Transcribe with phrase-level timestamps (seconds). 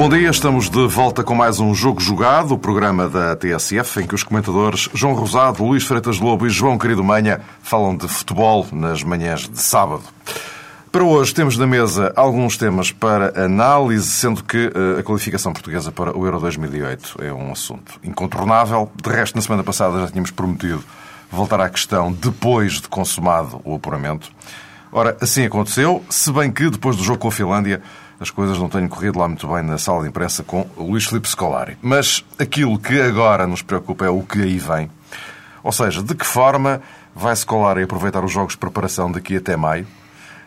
[0.00, 4.06] Bom dia, estamos de volta com mais um Jogo Jogado, o programa da TSF, em
[4.06, 8.66] que os comentadores João Rosado, Luís Freitas Lobo e João Querido Manha falam de futebol
[8.72, 10.02] nas manhãs de sábado.
[10.90, 15.92] Para hoje temos na mesa alguns temas para análise, sendo que eh, a qualificação portuguesa
[15.92, 18.90] para o Euro 2008 é um assunto incontornável.
[19.04, 20.82] De resto, na semana passada já tínhamos prometido
[21.30, 24.32] voltar à questão depois de consumado o apuramento.
[24.90, 27.82] Ora, assim aconteceu, se bem que depois do jogo com a Finlândia
[28.20, 31.06] as coisas não tenham corrido lá muito bem na sala de imprensa com o Luís
[31.06, 31.78] Filipe Scolari.
[31.80, 34.90] Mas aquilo que agora nos preocupa é o que aí vem.
[35.62, 36.82] Ou seja, de que forma
[37.14, 39.86] vai Scolari aproveitar os jogos de preparação daqui até maio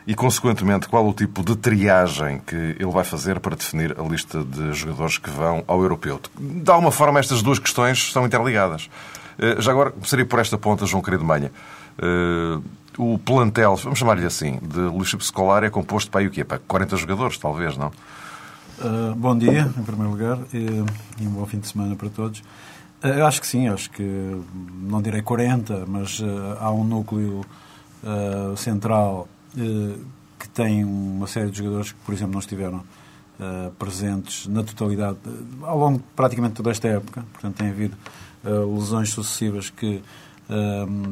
[0.05, 4.43] e, consequentemente, qual o tipo de triagem que ele vai fazer para definir a lista
[4.43, 6.19] de jogadores que vão ao europeu.
[6.37, 8.89] De alguma forma, estas duas questões estão interligadas.
[9.39, 11.51] Eh, já agora, começaria por esta ponta, João Querido Manha.
[12.97, 16.43] O plantel, vamos chamar-lhe assim, de Luís Filipe Scolari é composto para aí o quê?
[16.43, 17.91] Para 40 jogadores, talvez, não?
[18.79, 20.83] Uh, bom dia, em primeiro lugar, e,
[21.19, 22.39] e, um bom fim de semana para todos.
[23.03, 24.03] Uh, eu acho que sim, acho que
[24.81, 27.41] não direi 40, mas uh, há um núcleo
[28.57, 29.29] central
[30.37, 32.83] que tem uma série de jogadores que, por exemplo, não estiveram
[33.79, 35.19] presentes na totalidade,
[35.61, 37.23] ao longo de praticamente toda esta época.
[37.31, 37.95] Portanto, tem havido
[38.43, 40.03] lesões sucessivas que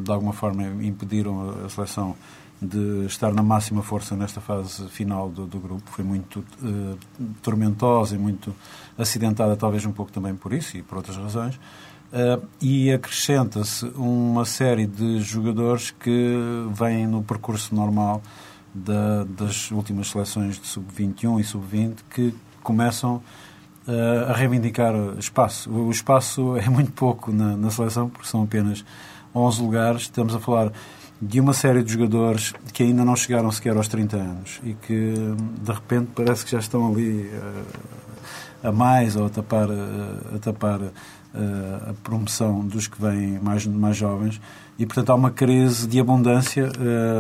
[0.04, 2.16] de alguma forma impediram a seleção
[2.62, 5.90] de estar na máxima força nesta fase final do, do grupo.
[5.90, 6.98] Foi muito uh,
[7.42, 8.56] tormentosa e muito
[8.98, 11.56] acidentada, talvez um pouco também por isso e por outras razões.
[11.56, 16.38] Uh, e acrescenta-se uma série de jogadores que
[16.72, 18.22] vêm no percurso normal
[18.74, 23.24] da, das últimas seleções de sub-21 e sub-20 que começam
[23.88, 25.72] uh, a reivindicar espaço.
[25.72, 28.86] O espaço é muito pouco na, na seleção, porque são apenas
[29.34, 30.02] 11 lugares.
[30.04, 30.72] Estamos a falar
[31.22, 35.14] de uma série de jogadores que ainda não chegaram sequer aos 30 anos e que
[35.62, 40.40] de repente parece que já estão ali uh, a mais ou a tapar, uh, a,
[40.40, 40.92] tapar uh,
[41.90, 44.42] a promoção dos que vêm mais, mais jovens
[44.80, 46.72] e portanto há uma crise de abundância,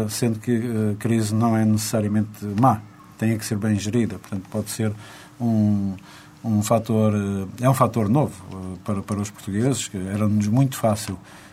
[0.09, 2.81] sendo que a crise não é necessariamente má,
[3.19, 4.91] tem que ser bem gerida, portanto pode ser
[5.39, 5.93] um,
[6.43, 7.13] um fator,
[7.61, 8.33] é um fator novo
[8.83, 11.50] para, para os portugueses, que era-nos muito fácil eh,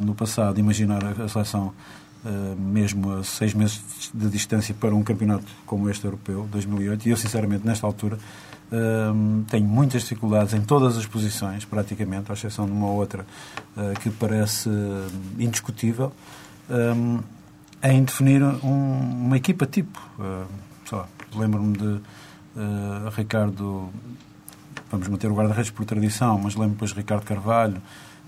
[0.00, 1.72] no passado, imaginar a seleção
[2.24, 7.10] uh, mesmo a seis meses de distância para um campeonato como este europeu, 2008, e
[7.10, 12.66] eu, sinceramente, nesta altura, uh, tenho muitas dificuldades em todas as posições, praticamente, à exceção
[12.66, 13.26] de uma outra
[14.02, 14.68] que parece
[15.38, 16.12] indiscutível,
[17.82, 19.98] em definir um, uma equipa tipo.
[21.34, 22.00] Lembro-me de
[23.16, 23.90] Ricardo
[24.90, 27.80] vamos manter o guarda-redes por tradição, mas lembro depois de Ricardo Carvalho,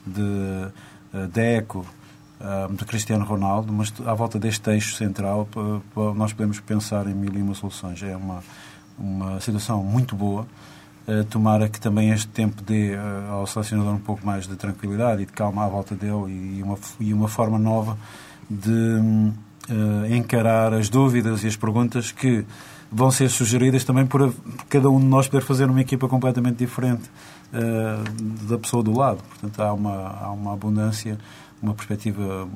[0.06, 0.68] de
[1.12, 1.86] eh, Deco,
[2.40, 5.46] eh, de Cristiano Ronaldo, mas à volta deste eixo central
[6.16, 8.02] nós podemos pensar em mil e uma soluções.
[8.02, 8.42] É uma,
[8.98, 10.46] uma situação muito boa.
[11.06, 12.96] Eh, tomara que também este tempo dê
[13.30, 16.78] ao selecionador um pouco mais de tranquilidade e de calma à volta dele e uma,
[17.00, 17.96] e uma forma nova
[18.48, 19.32] de
[20.10, 22.44] encarar as dúvidas e as perguntas que
[22.90, 24.34] vão ser sugeridas também por
[24.68, 27.08] cada um de nós poder fazer uma equipa completamente diferente
[27.52, 29.22] uh, da pessoa do lado.
[29.22, 31.18] Portanto, há uma, há uma abundância,
[31.62, 32.48] uma perspectiva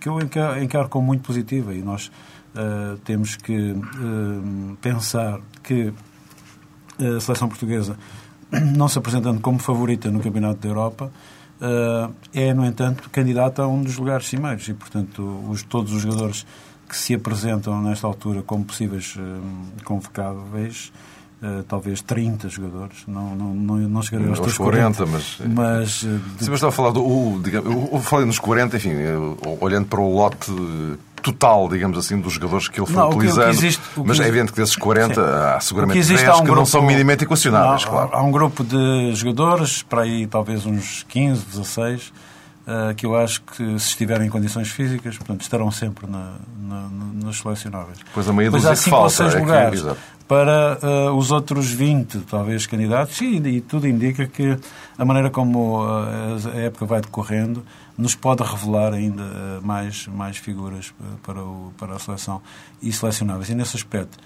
[0.00, 2.10] que eu encaro, encaro como muito positiva e nós
[2.54, 5.92] uh, temos que uh, pensar que
[6.98, 7.98] a seleção portuguesa,
[8.74, 11.12] não se apresentando como favorita no Campeonato da Europa,
[12.34, 16.46] é, no entanto, candidata a um dos lugares cimeiros e, portanto, os, todos os jogadores
[16.86, 19.14] que se apresentam nesta altura como possíveis
[19.82, 20.92] convocáveis
[21.42, 25.38] Uh, talvez 30 jogadores, não, não, não, não chegarei aos, aos 40, 40, mas...
[25.46, 26.44] mas uh, de...
[26.44, 27.04] Sim, mas estava a falar do...
[27.04, 28.94] O, digamos, falei nos 40, enfim,
[29.60, 30.50] olhando para o lote
[31.22, 34.52] total, digamos assim, dos jogadores que ele foi não, utilizando, que, existe, mas é evidente
[34.52, 35.20] que desses 40 sim.
[35.20, 38.10] há seguramente que 10 um que grupo, não são minimamente equacionáveis, não, claro.
[38.12, 42.12] Há um grupo de jogadores, para aí talvez uns 15, 16, uh,
[42.96, 47.38] que eu acho que se estiverem em condições físicas, portanto, estarão sempre na, na, nos
[47.38, 47.98] selecionáveis.
[48.12, 49.04] Pois a meia dúzia que falta.
[49.04, 49.82] Ou seis é lugares.
[49.82, 49.96] Que,
[50.26, 54.58] para uh, os outros 20, talvez, candidatos, e, e, tudo indica que
[54.98, 57.64] a maneira como uh, a época vai decorrendo
[57.96, 59.22] nos pode revelar ainda
[59.62, 60.92] mais, mais figuras
[61.22, 62.42] para, o, para a seleção
[62.82, 63.48] e selecionáveis.
[63.48, 64.18] E nesse aspecto,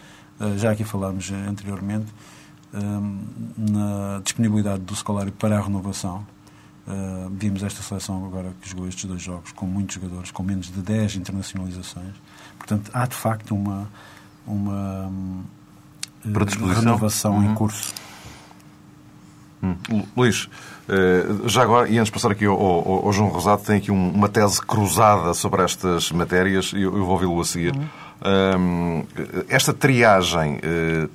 [0.56, 2.06] já aqui falámos anteriormente,
[3.56, 6.26] na disponibilidade do escolário para a renovação,
[6.90, 10.72] Uh, vimos esta seleção agora que jogou estes dois jogos com muitos jogadores, com menos
[10.72, 12.14] de 10 internacionalizações.
[12.58, 13.88] Portanto, há de facto uma,
[14.44, 15.06] uma
[16.24, 17.52] uh, renovação uhum.
[17.52, 17.94] em curso.
[19.62, 19.76] Hum.
[20.16, 20.46] Luís,
[20.88, 23.92] uh, já agora, e antes de passar aqui ao, ao, ao João Rosado, tem aqui
[23.92, 27.72] um, uma tese cruzada sobre estas matérias, e eu, eu vou ouvi-lo a seguir.
[27.72, 29.06] Uhum.
[29.48, 30.60] esta triagem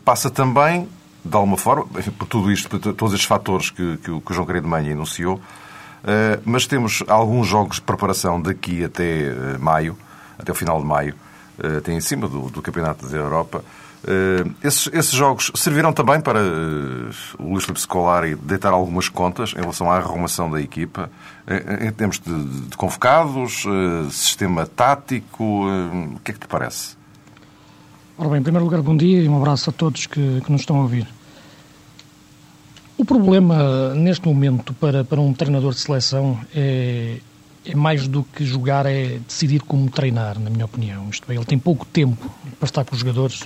[0.03, 0.87] passa também
[1.25, 1.85] de alguma forma,
[2.17, 5.41] por tudo isto, por todos estes fatores que, que, que o João Querido Manha enunciou,
[5.41, 5.41] eh,
[6.45, 9.97] mas temos alguns jogos de preparação daqui até eh, maio,
[10.37, 11.15] até o final de maio,
[11.61, 13.63] eh, até em cima do, do Campeonato da Europa.
[14.63, 16.39] Esses, esses, jogos servirão também para
[17.39, 21.09] o Luís Filipe Scolari deitar algumas contas em relação à arrumação da equipa,
[21.81, 23.63] em termos de, de convocados,
[24.11, 26.95] sistema tático, o que é que te parece?
[28.15, 30.61] Ora bem, em primeiro lugar, bom dia e um abraço a todos que, que nos
[30.61, 31.07] estão a ouvir.
[32.97, 37.17] O problema neste momento para, para um treinador de seleção é,
[37.65, 41.09] é mais do que jogar, é decidir como treinar, na minha opinião.
[41.09, 43.41] Isto é, ele tem pouco tempo para estar com os jogadores,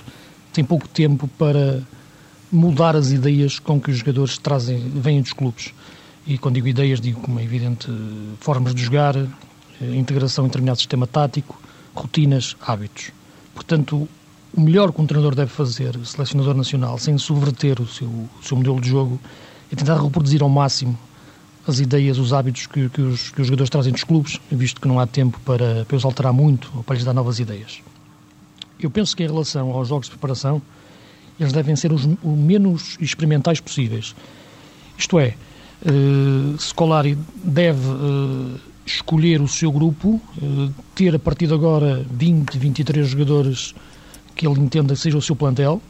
[0.52, 1.82] tem pouco tempo para
[2.52, 5.74] mudar as ideias com que os jogadores trazem, vêm dos clubes.
[6.24, 7.88] E quando digo ideias, digo como é evidente,
[8.38, 9.26] formas de jogar, eh,
[9.96, 11.60] integração em determinado sistema tático,
[11.92, 13.10] rotinas, hábitos.
[13.52, 14.08] Portanto,
[14.56, 18.56] o melhor que um treinador deve fazer, selecionador nacional, sem subverter o seu, o seu
[18.56, 19.20] modelo de jogo,
[19.72, 20.98] é tentar reproduzir ao máximo
[21.66, 24.88] as ideias, os hábitos que, que, os, que os jogadores trazem dos clubes, visto que
[24.88, 27.80] não há tempo para, para os alterar muito ou para lhes dar novas ideias.
[28.78, 30.60] Eu penso que em relação aos jogos de preparação,
[31.38, 34.14] eles devem ser os, o menos experimentais possíveis.
[34.98, 35.34] Isto é,
[35.86, 42.58] uh, Scolari deve uh, escolher o seu grupo, uh, ter a partir de agora 20,
[42.58, 43.74] 23 jogadores
[44.40, 45.82] que ele entenda que seja o seu plantel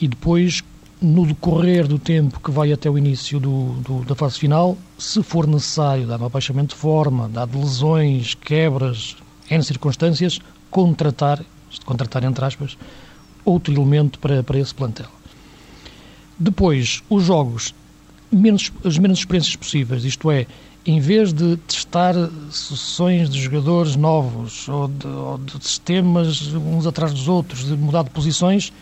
[0.00, 0.62] e depois,
[1.02, 5.20] no decorrer do tempo que vai até o início do, do, da fase final, se
[5.24, 9.16] for necessário, dado abaixamento de forma, dado lesões, quebras,
[9.50, 10.38] em circunstâncias,
[10.70, 11.44] contratar,
[11.84, 12.78] contratar entre aspas,
[13.44, 15.08] outro elemento para, para esse plantel.
[16.38, 17.74] Depois, os jogos,
[18.30, 20.46] menos, as menos experiências possíveis, isto é,
[20.84, 22.14] em vez de testar
[22.50, 28.02] sucessões de jogadores novos ou de, ou de, sistemas uns atrás dos outros, de mudar
[28.02, 28.72] de posições,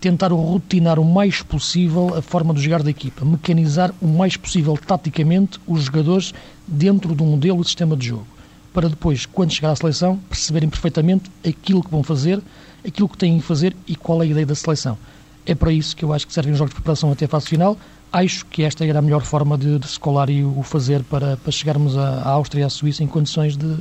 [0.00, 4.76] tentar rotinar o mais possível a forma de jogar da equipa, mecanizar o mais possível
[4.76, 6.32] taticamente os jogadores
[6.66, 8.26] dentro de um modelo de sistema de jogo,
[8.72, 12.40] para depois, quando chegar à seleção, perceberem perfeitamente aquilo que vão fazer,
[12.86, 14.96] aquilo que têm que fazer e qual é a ideia da seleção.
[15.44, 17.48] É para isso que eu acho que servem os jogos de preparação até a fase
[17.48, 17.76] final,
[18.12, 21.96] acho que esta era a melhor forma de, de Scolari o fazer para, para chegarmos
[21.96, 23.76] à, Áustria e à Suíça em condições de,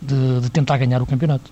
[0.00, 1.50] de, de tentar ganhar o campeonato.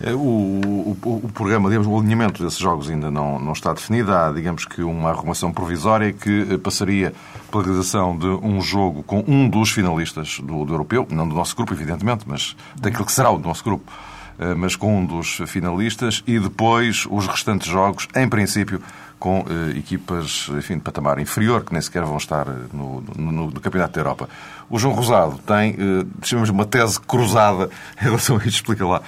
[0.00, 4.12] É, o, o, o, programa, digamos, o alinhamento desses jogos ainda não, não está definido.
[4.12, 7.12] Há, digamos que, uma arrumação provisória que eh, passaria
[7.50, 11.54] pela realização de um jogo com um dos finalistas do, do europeu, não do nosso
[11.54, 13.92] grupo, evidentemente, mas daquilo que será o do nosso grupo,
[14.38, 18.80] eh, mas com um dos finalistas, e depois os restantes jogos, em princípio,
[19.18, 23.32] com uh, equipas enfim, de patamar inferior, que nem sequer vão estar eh, no, no,
[23.50, 24.28] no Campeonato da Europa.
[24.68, 27.70] O João Rosado tem, uh, chamamos uma tese cruzada
[28.00, 28.56] em relação a isto.
[28.56, 29.00] Explica lá.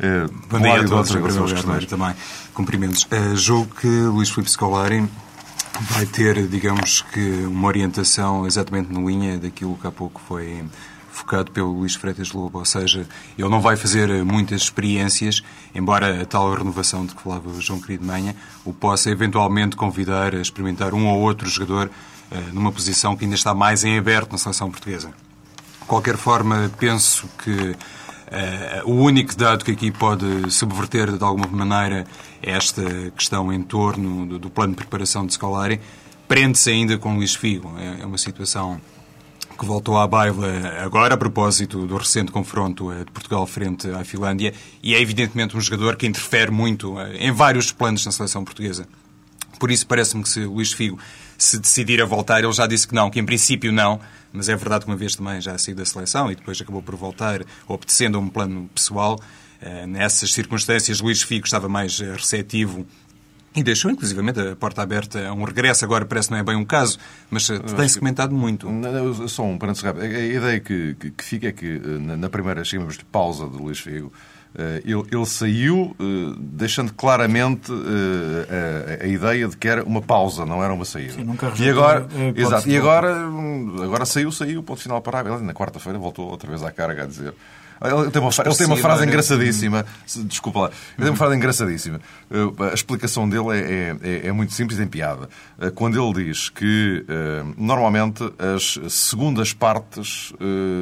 [0.00, 2.14] Uh, Bom dia a todos, em primeiro lugar, também.
[2.54, 3.04] Cumprimentos.
[3.04, 5.06] Uh, julgo que Luís Filipe Scolari
[5.80, 10.64] vai ter, digamos que, uma orientação exatamente na linha daquilo que há pouco foi
[11.12, 13.06] focado pelo Luís Freitas Lobo, ou seja,
[13.38, 15.42] ele não vai fazer muitas experiências,
[15.74, 18.34] embora a tal renovação de que falava o João Querido Manha
[18.64, 21.88] o possa eventualmente convidar a experimentar um ou outro jogador
[22.30, 25.08] uh, numa posição que ainda está mais em aberto na seleção portuguesa.
[25.80, 27.76] De qualquer forma, penso que uh,
[28.84, 32.06] o único dado que aqui pode subverter de alguma maneira
[32.42, 32.82] esta
[33.16, 35.80] questão em torno do, do plano de preparação de Scolari
[36.26, 37.74] prende-se ainda com Luís Figo.
[37.78, 38.80] É, é uma situação
[39.62, 40.48] que voltou à baila
[40.82, 44.52] agora, a propósito do recente confronto eh, de Portugal frente à Finlândia,
[44.82, 48.88] e é evidentemente um jogador que interfere muito eh, em vários planos na seleção portuguesa.
[49.60, 50.98] Por isso parece-me que se Luís Figo
[51.38, 54.00] se decidir a voltar, ele já disse que não, que em princípio não,
[54.32, 56.96] mas é verdade que uma vez também já saiu da seleção e depois acabou por
[56.96, 59.16] voltar, obedecendo a um plano pessoal.
[59.60, 62.84] Eh, nessas circunstâncias, Luís Figo estava mais receptivo
[63.54, 65.84] e deixou, inclusivamente, a porta aberta a um regresso.
[65.84, 66.98] Agora parece que não é bem um caso,
[67.30, 68.68] mas eh, tem-se comentado muito.
[69.28, 70.04] Só um parênteses rápido.
[70.04, 73.56] A ideia que, que, que, fica é que, eh, na primeira, chamamos de pausa de
[73.56, 74.12] Luís Figo,
[74.54, 75.96] Eh, ele, ele saiu
[76.38, 81.14] deixando claramente a, a, ideia de que era uma pausa, não era uma saída.
[81.14, 82.06] Sim, nunca e agora,
[82.36, 85.40] exato, e agora, hum, agora saiu, saiu, ponto final parável.
[85.40, 87.32] Na quarta-feira voltou outra vez à carga a dizer.
[87.84, 89.86] Ele tem uma, ele tem uma frase engraçadíssima.
[90.24, 90.66] Desculpa lá.
[90.66, 92.00] Ele tem uma frase engraçadíssima.
[92.70, 95.28] A explicação dele é, é, é muito simples e tem piada.
[95.74, 97.04] Quando ele diz que
[97.56, 100.32] normalmente as segundas partes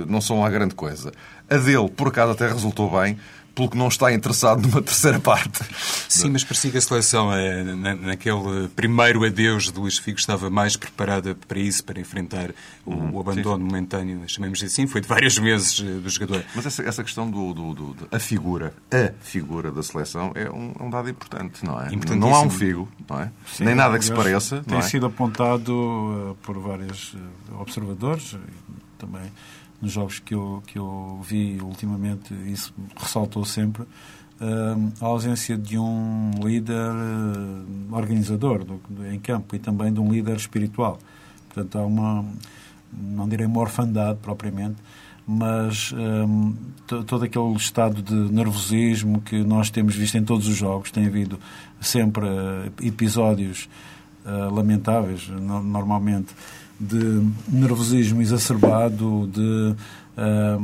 [0.07, 1.13] não são lá grande coisa.
[1.49, 3.19] A dele, por acaso, até resultou bem
[3.61, 5.61] pelo que não está interessado numa terceira parte.
[6.09, 10.77] Sim, mas parecia que a seleção, é, naquele primeiro adeus de Luís Figo, estava mais
[10.77, 12.53] preparada para isso, para enfrentar
[12.87, 13.65] o, uhum, o abandono sim.
[13.65, 16.43] momentâneo, chamemos assim, foi de vários meses eh, do jogador.
[16.55, 20.73] Mas essa, essa questão do, do, do, a figura, a figura da seleção é um,
[20.81, 21.91] um dado importante, não é?
[22.17, 23.31] Não há um Figo, não é?
[23.47, 24.63] Sim, Nem nada que se pareça.
[24.67, 24.83] Tem é?
[24.83, 28.37] sido apontado uh, por vários uh, observadores,
[28.99, 29.31] também
[29.81, 35.79] nos jogos que eu, que eu vi ultimamente, isso ressaltou sempre, uh, a ausência de
[35.79, 40.99] um líder uh, organizador do, do, em campo e também de um líder espiritual.
[41.47, 42.25] Portanto, há uma,
[42.93, 44.77] não direi uma orfandade propriamente,
[45.27, 46.55] mas um,
[47.07, 51.39] todo aquele estado de nervosismo que nós temos visto em todos os jogos, tem havido
[51.81, 53.69] sempre uh, episódios
[54.23, 56.35] lamentáveis, no, normalmente,
[56.81, 59.75] de nervosismo exacerbado, de
[60.17, 60.63] uh,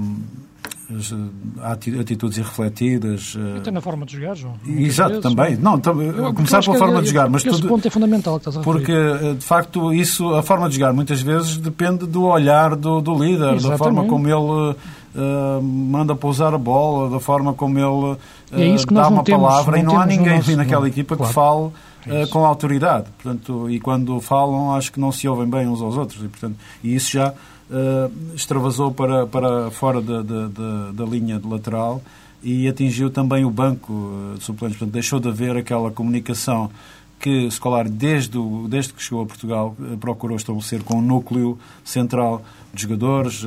[1.99, 3.37] atitudes irrefletidas.
[3.59, 4.55] Até na forma de jogar, João.
[4.67, 5.57] Exato, vezes, também.
[5.57, 7.29] Não, eu, começar pela forma de jogar.
[7.29, 10.43] Mas esse tudo, ponto é fundamental que estás a Porque, eh, de facto, isso, a
[10.43, 13.69] forma de jogar muitas vezes depende do olhar do, do líder, Exatamente.
[13.69, 14.77] da forma como ele
[15.17, 18.19] uh, manda pousar a bola, da forma como ele uh,
[18.53, 21.29] é dá uma temos, palavra e não há ninguém nosso, naquela equipa claro.
[21.29, 21.71] que fale
[22.07, 23.07] uh, com autoridade.
[23.23, 26.23] Portanto, e quando falam, acho que não se ouvem bem uns aos outros.
[26.23, 31.39] E, portanto, e isso já uh, extravasou para, para fora da, da, da, da linha
[31.39, 32.03] de lateral
[32.43, 34.79] e atingiu também o banco de suplentes.
[34.79, 36.71] Portanto, deixou de haver aquela comunicação
[37.19, 41.59] que Scolari, desde, o, desde que chegou a Portugal, procurou estabelecer com o um núcleo
[41.83, 42.45] central
[42.75, 43.43] de jogadores.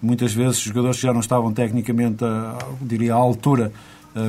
[0.00, 2.22] Muitas vezes, jogadores que já não estavam tecnicamente,
[2.82, 3.72] diria, à altura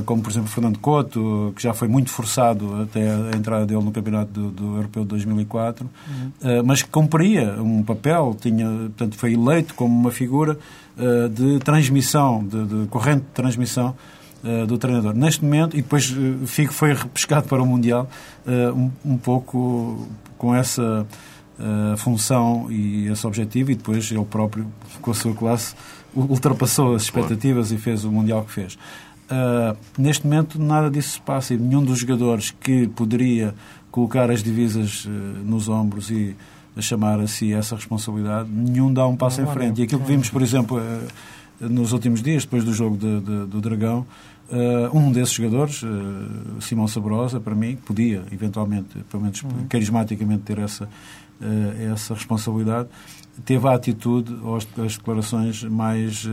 [0.06, 3.92] como por exemplo Fernando Couto, que já foi muito forçado até a entrada dele no
[3.92, 6.32] Campeonato do, do Europeu de 2004, uhum.
[6.42, 10.58] Eh, mas que cumpria um papel, tinha, portanto, foi eleito como uma figura
[10.98, 13.96] eh, de transmissão, de, de corrente de transmissão
[14.70, 15.14] do treinador.
[15.14, 18.10] Neste momento, e depois Figo foi repescado para o Mundial,
[18.74, 20.08] um, um pouco
[20.38, 21.06] com essa
[21.98, 24.66] função e esse objetivo, e depois ele próprio,
[25.02, 25.76] com a sua classe,
[26.16, 27.82] ultrapassou as expectativas claro.
[27.82, 28.78] e fez o Mundial que fez.
[29.30, 33.54] Uh, neste momento nada disso se passa e nenhum dos jogadores que poderia
[33.92, 36.36] colocar as divisas uh, nos ombros e
[36.80, 39.82] chamar a si essa responsabilidade, nenhum dá um passo não, em frente.
[39.82, 43.46] E aquilo que vimos, por exemplo, uh, nos últimos dias, depois do jogo de, de,
[43.46, 44.06] do Dragão,
[44.92, 45.84] um desses jogadores,
[46.60, 49.68] Simão Sabrosa, para mim, podia eventualmente, pelo menos uhum.
[49.70, 50.90] carismaticamente, ter essa,
[51.94, 52.90] essa responsabilidade,
[53.46, 56.26] teve a atitude ou as, as declarações mais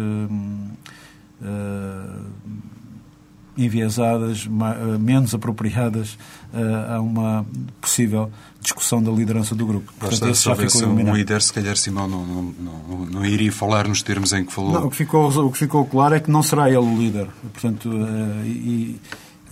[3.56, 6.18] enviesadas, eh, menos apropriadas
[6.52, 7.46] eh, a uma
[7.80, 9.92] possível discussão da liderança do grupo.
[9.98, 14.02] Portanto, se houvesse um líder, se calhar Simão não, não, não, não, iria falar nos
[14.02, 14.72] termos em que falou.
[14.72, 17.28] Não, o, que ficou, o que ficou claro é que não será ele o líder.
[17.52, 19.00] Portanto, eh, e,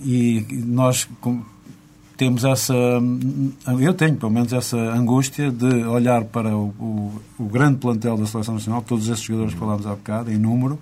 [0.01, 1.07] e nós
[2.17, 2.73] temos essa.
[3.79, 8.25] Eu tenho, pelo menos, essa angústia de olhar para o, o, o grande plantel da
[8.25, 10.79] Seleção Nacional, todos esses jogadores que falámos há bocado, em número,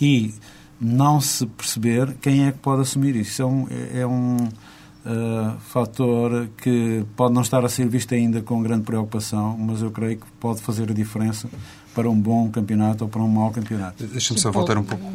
[0.00, 0.34] e
[0.80, 3.42] não se perceber quem é que pode assumir isso.
[3.42, 8.62] É um, é um uh, fator que pode não estar a ser visto ainda com
[8.62, 11.48] grande preocupação, mas eu creio que pode fazer a diferença
[11.94, 14.06] para um bom campeonato ou para um mau campeonato.
[14.06, 15.06] Deixa-me só voltar um pouco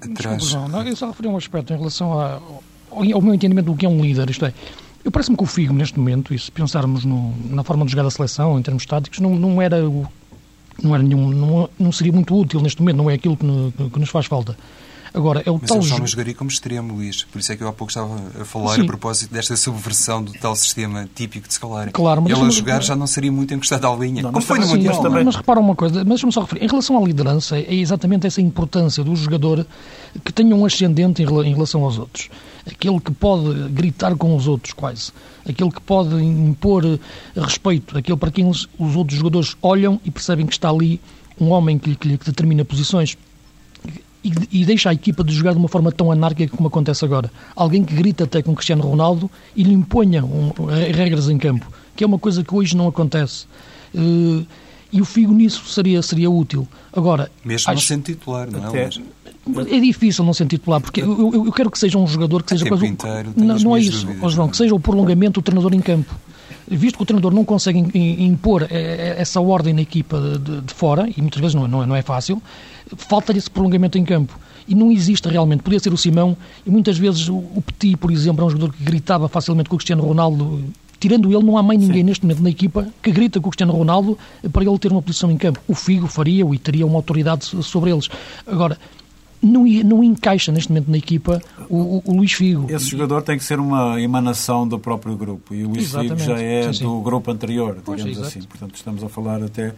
[0.00, 0.40] atrás.
[0.42, 2.40] Desculpa, não, eu só referi um aspecto em relação a,
[2.90, 4.52] ao meu entendimento do que é um líder, isto é,
[5.04, 8.02] eu parece-me que o Figo, neste momento, e se pensarmos no, na forma de jogar
[8.02, 10.06] da seleção, em termos táticos, não, não era o
[10.82, 13.72] não, era nenhum, não, não seria muito útil neste momento, não é aquilo que, no,
[13.72, 14.56] que nos faz falta.
[15.12, 15.78] Agora, é o Mas tal...
[15.78, 17.24] eu só não jogaria como extremo, Luís.
[17.24, 18.82] Por isso é que eu há pouco estava a falar Sim.
[18.82, 21.90] a propósito desta subversão do tal sistema típico de Scolari.
[21.92, 24.22] Claro, mas Ele a jogar já não seria muito encostado à linha.
[24.22, 25.02] Não, como foi no Mundial.
[25.02, 26.64] Mas, mas repara uma coisa, mas deixa-me só referir.
[26.64, 29.66] Em relação à liderança, é exatamente essa importância do jogador
[30.24, 32.28] que tenha um ascendente em relação aos outros.
[32.70, 35.12] Aquele que pode gritar com os outros, quase.
[35.48, 36.84] Aquele que pode impor
[37.34, 37.96] respeito.
[37.96, 41.00] Aquele para quem os, os outros jogadores olham e percebem que está ali
[41.40, 43.16] um homem que lhe, que lhe determina posições
[44.28, 47.30] e, e, deixa a equipa de jogar de uma forma tão anárquica como acontece agora.
[47.54, 50.52] Alguém que grita até com Cristiano Ronaldo e lhe imponha um,
[50.94, 53.46] regras em campo, que é uma coisa que hoje não acontece.
[53.94, 54.46] Uh,
[54.90, 56.66] e o Figo nisso seria, seria útil.
[56.92, 58.90] Agora, Mesmo acho, sendo titular, não é?
[59.70, 62.50] É difícil não ser titular, porque eu, eu, eu quero que seja um jogador que
[62.50, 62.86] seja quase.
[62.86, 66.14] Inteiro, não, não é isso, oh, João, que seja o prolongamento do treinador em campo.
[66.70, 67.78] Visto que o treinador não consegue
[68.22, 71.86] impor eh, essa ordem na equipa de, de fora, e muitas vezes não, não, é,
[71.86, 72.42] não é fácil,
[72.96, 75.62] falta-lhe esse prolongamento em campo e não existe realmente.
[75.62, 78.72] Podia ser o Simão e muitas vezes o, o Petit, por exemplo, é um jogador
[78.72, 80.62] que gritava facilmente com o Cristiano Ronaldo.
[81.00, 82.04] Tirando ele, não há mais ninguém Sim.
[82.04, 84.18] neste momento na equipa que grita com o Cristiano Ronaldo
[84.52, 85.60] para ele ter uma posição em campo.
[85.68, 88.08] O Figo faria e teria uma autoridade sobre eles.
[88.46, 88.76] Agora,
[89.40, 92.66] não, não encaixa neste momento na equipa o, o, Luís Figo.
[92.70, 96.22] Esse jogador tem que ser uma emanação do próprio grupo e o Luís Exatamente.
[96.22, 96.84] Figo já é sim, sim.
[96.84, 98.42] do grupo anterior, digamos pois, assim.
[98.42, 99.72] Portanto, estamos a falar até eh,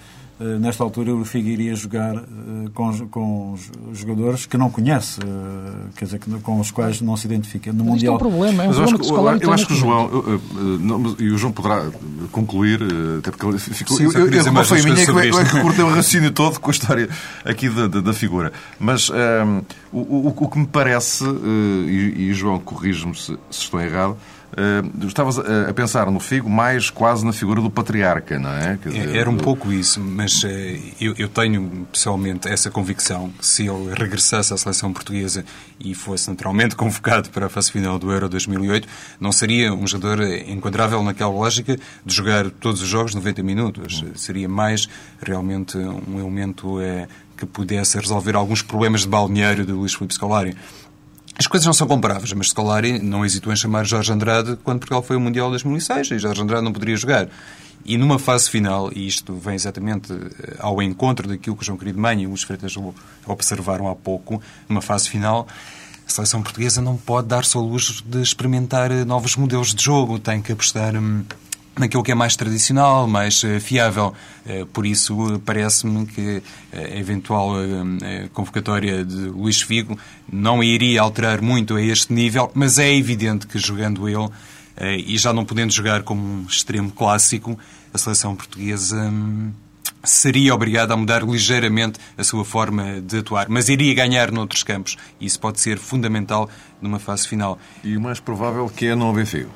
[0.58, 3.58] nesta altura o Figo iria jogar uh, com, com
[3.92, 7.72] jogadores que não conhece, uh, quer dizer, com os quais não se identifica.
[7.72, 8.14] No Mas Mundial...
[8.14, 10.40] é um problema, é um problema que, eu, eu acho que o João, eu,
[10.78, 11.90] não, e o João poderá
[12.32, 12.80] concluir,
[13.18, 13.96] até porque ele ficou.
[13.96, 16.58] Sim, eu, eu, eu, não foi a minha, eu, é que cortei o raciocínio todo
[16.58, 17.08] com a história
[17.44, 18.52] aqui da, da, da figura.
[18.78, 21.24] Mas um, ehm, o, o, o, que me parece,
[21.86, 24.16] e, e João corrige-me se, se estou errado,
[24.50, 28.76] Uh, estavas a, a, pensar no Figo mais quase na figura do patriarca, não é?
[28.84, 29.44] Dizer, Era um do...
[29.44, 30.48] pouco isso, mas uh,
[31.00, 35.44] eu, eu, tenho pessoalmente essa convicção que se ele regressasse à seleção portuguesa
[35.78, 38.88] e fosse naturalmente convocado para a fase final do Euro 2008,
[39.20, 44.02] não seria um jogador enquadrável naquela lógica de jogar todos os jogos 90 minutos.
[44.02, 44.12] Hum.
[44.16, 44.88] Seria mais
[45.22, 50.56] realmente um elemento uh, que pudesse resolver alguns problemas de balneário de Luís Filipe Scolari.
[51.40, 55.02] As coisas não são comparáveis, mas Scolari não hesitou em chamar Jorge Andrade quando Portugal
[55.02, 57.28] foi ao Mundial de 2006 e Jorge Andrade não poderia jogar.
[57.82, 61.78] E numa fase final, e isto vem exatamente eh, ao encontro daquilo que o João
[61.78, 62.74] Querido Mãe e os Freitas
[63.26, 65.48] observaram há pouco, numa fase final,
[66.06, 70.18] a seleção portuguesa não pode dar-se ao luxo de experimentar eh, novos modelos de jogo,
[70.18, 71.24] tem que apostar hum,
[71.80, 74.14] naquilo que é mais tradicional, mais uh, fiável.
[74.46, 77.54] Uh, por isso, uh, parece-me que a eventual
[78.32, 79.98] convocatória de Luís Figo
[80.32, 84.28] não iria alterar muito a este nível, mas é evidente que jogando ele,
[85.04, 87.58] e já não podendo jogar como um extremo clássico,
[87.92, 88.96] a seleção portuguesa.
[88.96, 89.52] Um,
[90.02, 94.96] seria obrigada a mudar ligeiramente a sua forma de atuar, mas iria ganhar noutros campos.
[95.20, 96.48] Isso pode ser fundamental
[96.80, 97.58] numa fase final.
[97.84, 99.50] E o mais provável que é não haver fio.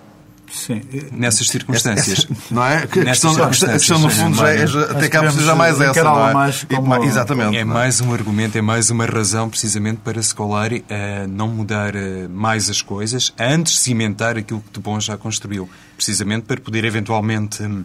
[0.54, 0.80] Sim.
[1.12, 2.26] Nessas circunstâncias.
[2.50, 2.78] não é?
[2.78, 6.04] A questão, a questão no fundo, já é, até cá precisa mais essa.
[6.04, 6.32] Não é?
[6.32, 7.04] mais como...
[7.04, 7.56] Exatamente.
[7.56, 12.28] É mais um argumento, é mais uma razão, precisamente, para Scolari uh, não mudar uh,
[12.30, 15.68] mais as coisas, antes de cimentar aquilo que de bom já construiu.
[15.96, 17.62] Precisamente para poder, eventualmente.
[17.62, 17.84] Um,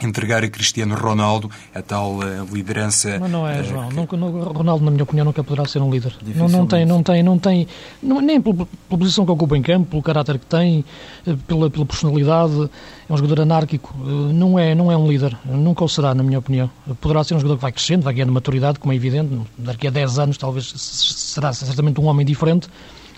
[0.00, 3.18] entregar a Cristiano Ronaldo a tal uh, liderança.
[3.20, 3.88] Mas não é, João.
[3.88, 4.16] Uh, que...
[4.16, 6.14] Ronaldo, na minha opinião, nunca poderá ser um líder.
[6.36, 7.66] Não, não tem, não tem, não tem,
[8.02, 10.84] não, nem pela, pela, posição que ocupa em campo, pelo caráter que tem,
[11.26, 12.70] eh, pela, pela personalidade.
[13.08, 13.94] É um jogador anárquico.
[13.98, 15.36] Não é, não é um líder.
[15.44, 16.70] Nunca o será, na minha opinião.
[17.00, 19.40] Poderá ser um jogador que vai crescendo, vai ganhando maturidade, como é evidente.
[19.56, 22.68] Daqui a 10 anos, talvez, será certamente um homem diferente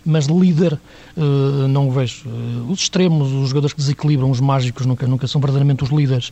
[0.05, 0.79] mas líder
[1.17, 2.29] uh, não o vejo.
[2.29, 6.31] Uh, os extremos, os jogadores que desequilibram, os mágicos, nunca, nunca são verdadeiramente os líderes.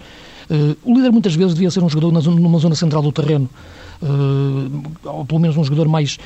[0.51, 3.49] Uh, o líder muitas vezes devia ser um jogador numa zona central do terreno,
[5.05, 6.19] ou pelo menos um jogador mais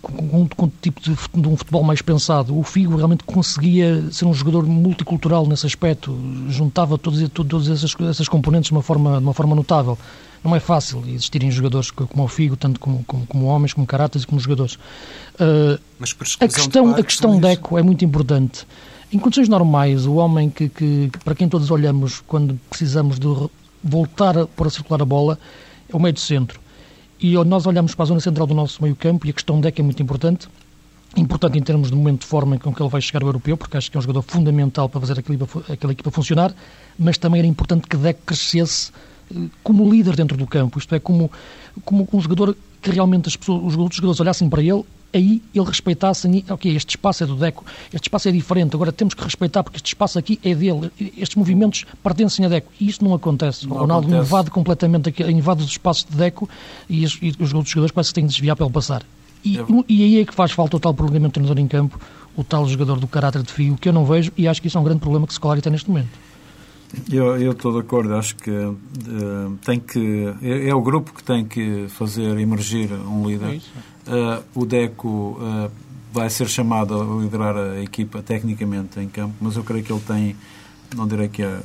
[0.00, 2.58] com, com um tipo de, de, um futebol mais pensado.
[2.58, 6.16] O Figo realmente conseguia ser um jogador multicultural nesse aspecto,
[6.48, 9.98] juntava todas, todas essas, essas componentes de uma forma, de uma forma notável
[10.44, 14.24] não é fácil existirem jogadores como o Figo, tanto como, como, como homens, como caráteres
[14.24, 14.74] e como jogadores.
[14.74, 15.80] Uh,
[16.38, 18.66] a questão, a questão Deco é muito importante.
[19.10, 23.26] Em condições normais, o homem que, que, para quem todos olhamos quando precisamos de
[23.82, 25.38] voltar a pôr a circular a bola
[25.88, 26.60] é o meio de centro.
[27.26, 29.80] E nós olhamos para a zona central do nosso meio campo e a questão Deco
[29.80, 30.46] é muito importante.
[31.16, 33.78] Importante em termos de momento de forma com que ele vai chegar ao europeu, porque
[33.78, 36.54] acho que é um jogador fundamental para fazer aquela equipa, aquela equipa funcionar,
[36.98, 38.92] mas também era importante que Deco crescesse
[39.62, 41.32] como líder dentro do campo, isto é, como,
[41.82, 45.64] como um jogador que realmente as pessoas, os outros jogadores olhassem para ele, aí ele
[45.64, 49.62] respeitasse, ok, este espaço é do Deco, este espaço é diferente, agora temos que respeitar
[49.62, 52.70] porque este espaço aqui é dele, estes movimentos pertencem a Deco.
[52.78, 53.66] E isto não acontece.
[53.66, 54.28] Não o Ronaldo acontece.
[54.28, 56.48] invade completamente, invade os espaços de Deco
[56.90, 59.02] e, os, e os outros jogadores parece que têm de desviar para ele passar.
[59.42, 59.64] E, é.
[59.88, 61.98] e aí é que faz falta o tal prolongamento do treinador em campo,
[62.36, 64.76] o tal jogador do caráter de fio, que eu não vejo e acho que isso
[64.76, 66.10] é um grande problema que o Scolari tem neste momento.
[67.10, 70.34] Eu, eu estou de acordo, acho que uh, tem que.
[70.42, 73.60] É, é, o grupo que tem que fazer emergir um líder.
[74.06, 75.70] Uh, o Deco uh,
[76.12, 80.02] vai ser chamado a liderar a equipa tecnicamente em campo, mas eu creio que ele
[80.06, 80.36] tem,
[80.94, 81.60] não direi que é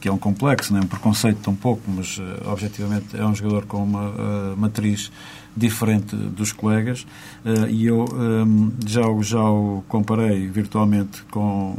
[0.00, 3.66] que é um complexo, não é um preconceito tão pouco, mas objetivamente é um jogador
[3.66, 5.10] com uma matriz
[5.58, 7.06] diferente dos colegas
[7.44, 11.76] uh, e eu um, já, já o comparei virtualmente com,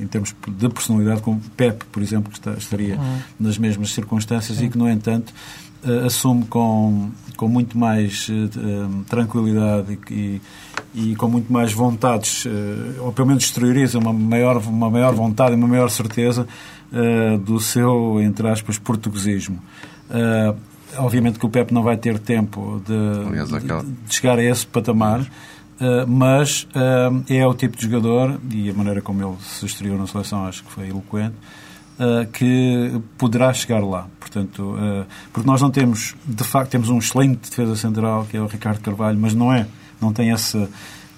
[0.00, 3.18] em termos de personalidade com o Pep, por exemplo, que está, estaria uhum.
[3.38, 4.66] nas mesmas circunstâncias Sim.
[4.66, 5.32] e que, no entanto,
[6.04, 8.28] assume com, com muito mais
[9.06, 10.40] tranquilidade e,
[10.92, 12.44] e, com muito mais vontades,
[12.98, 16.48] ou pelo menos exterioriza uma maior, uma maior vontade e uma maior certeza
[16.92, 19.62] uh, do seu, entre aspas, portuguesismo.
[20.96, 24.66] Obviamente que o Pep não vai ter tempo de, Aliás, de, de chegar a esse
[24.66, 26.66] patamar, uh, mas
[27.28, 30.64] é o tipo de jogador, e a maneira como ele se estreou na seleção acho
[30.64, 31.34] que foi eloquente,
[32.32, 34.06] que poderá chegar lá.
[34.20, 34.76] Portanto,
[35.32, 38.80] porque nós não temos, de facto, temos um excelente defesa central, que é o Ricardo
[38.80, 39.66] Carvalho, mas não é,
[40.00, 40.70] não tem essa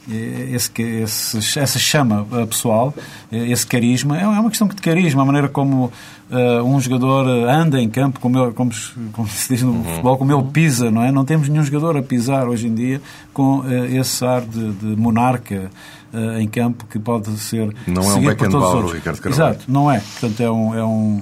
[0.09, 2.95] esse, esse, essa chama eh, pessoal,
[3.31, 5.93] eh, esse carisma, é, é uma questão de carisma, a maneira como
[6.31, 8.71] uh, um jogador anda em campo, como, ele, como,
[9.13, 9.85] como, se diz no uhum.
[9.85, 11.13] futebol, como ele pisa, não é?
[11.13, 13.01] Não temos nenhum jogador a pisar hoje em dia
[13.33, 15.71] com uh, esse ar de, de monarca
[16.13, 17.75] uh, em campo que pode ser.
[17.87, 19.53] Não é um Beckenbauer, Ricardo Carvalho.
[19.53, 20.01] Exato, não é.
[20.01, 20.75] Portanto, é um.
[20.75, 21.21] É um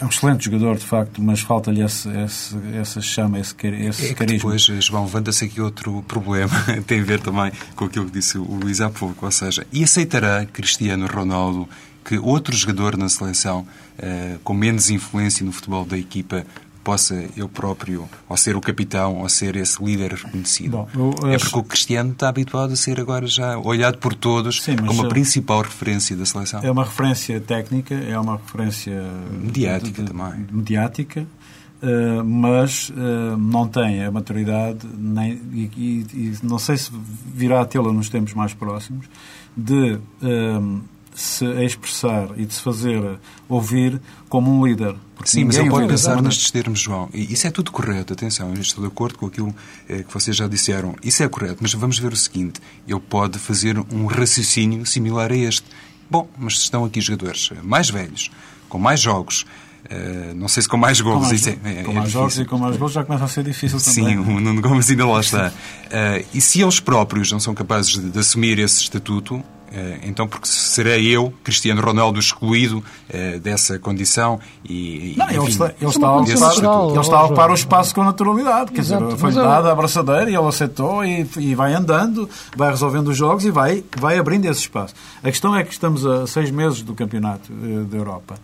[0.00, 3.54] é um excelente jogador, de facto, mas falta-lhe essa chama, esse,
[3.88, 4.50] esse é carisma.
[4.52, 6.54] Depois, João, levanta-se aqui outro problema,
[6.86, 9.84] tem a ver também com aquilo que disse o Luís há pouco, ou seja, e
[9.84, 11.68] aceitará Cristiano Ronaldo
[12.04, 13.66] que outro jogador na seleção,
[13.98, 16.44] uh, com menos influência no futebol da equipa,
[16.84, 20.86] possa eu próprio, ou ser o capitão, ou ser esse líder reconhecido.
[20.94, 24.76] Bom, é porque o Cristiano está habituado a ser agora já olhado por todos Sim,
[24.76, 26.60] como a principal referência da seleção.
[26.62, 30.46] É uma referência técnica, é uma referência mediática de, de, também.
[30.52, 31.26] Mediática.
[31.82, 36.90] Uh, mas uh, não tem a maturidade nem, e, e, e, não sei se
[37.34, 39.06] virá a tê-la nos tempos mais próximos
[39.54, 40.80] de uh,
[41.14, 44.96] se expressar e de se fazer ouvir como um líder.
[45.24, 47.08] Sim, mas ele pode pensar nestes termos, João.
[47.14, 49.54] E isso é tudo correto, atenção, eu estou de acordo com aquilo
[49.88, 50.96] eh, que vocês já disseram.
[51.02, 55.36] Isso é correto, mas vamos ver o seguinte: ele pode fazer um raciocínio similar a
[55.36, 55.66] este.
[56.10, 58.30] Bom, mas estão aqui jogadores mais velhos,
[58.68, 59.46] com mais jogos,
[59.84, 61.16] Uh, não sei se com mais gols.
[61.16, 63.28] Com mais, é, é, com mais é jogos e com mais gols já começa a
[63.28, 64.14] ser difícil também.
[64.14, 65.48] Sim, o Nuno Gomes ainda lá está.
[65.48, 69.44] Uh, e se eles próprios não são capazes de, de assumir esse estatuto,
[70.04, 75.14] então, porque serei eu, Cristiano Ronaldo, excluído uh, dessa condição e.
[75.16, 78.04] Não, enfim, ele está, ele está, a, ocupar, ele está a ocupar o espaço com
[78.04, 78.72] naturalidade.
[78.72, 82.70] Quer Exato, dizer, foi-lhe dada a abraçadeira e ele aceitou e, e, vai andando, vai
[82.70, 84.94] resolvendo os jogos e vai, vai abrindo esse espaço.
[85.22, 88.34] A questão é que estamos a seis meses do campeonato uh, da Europa.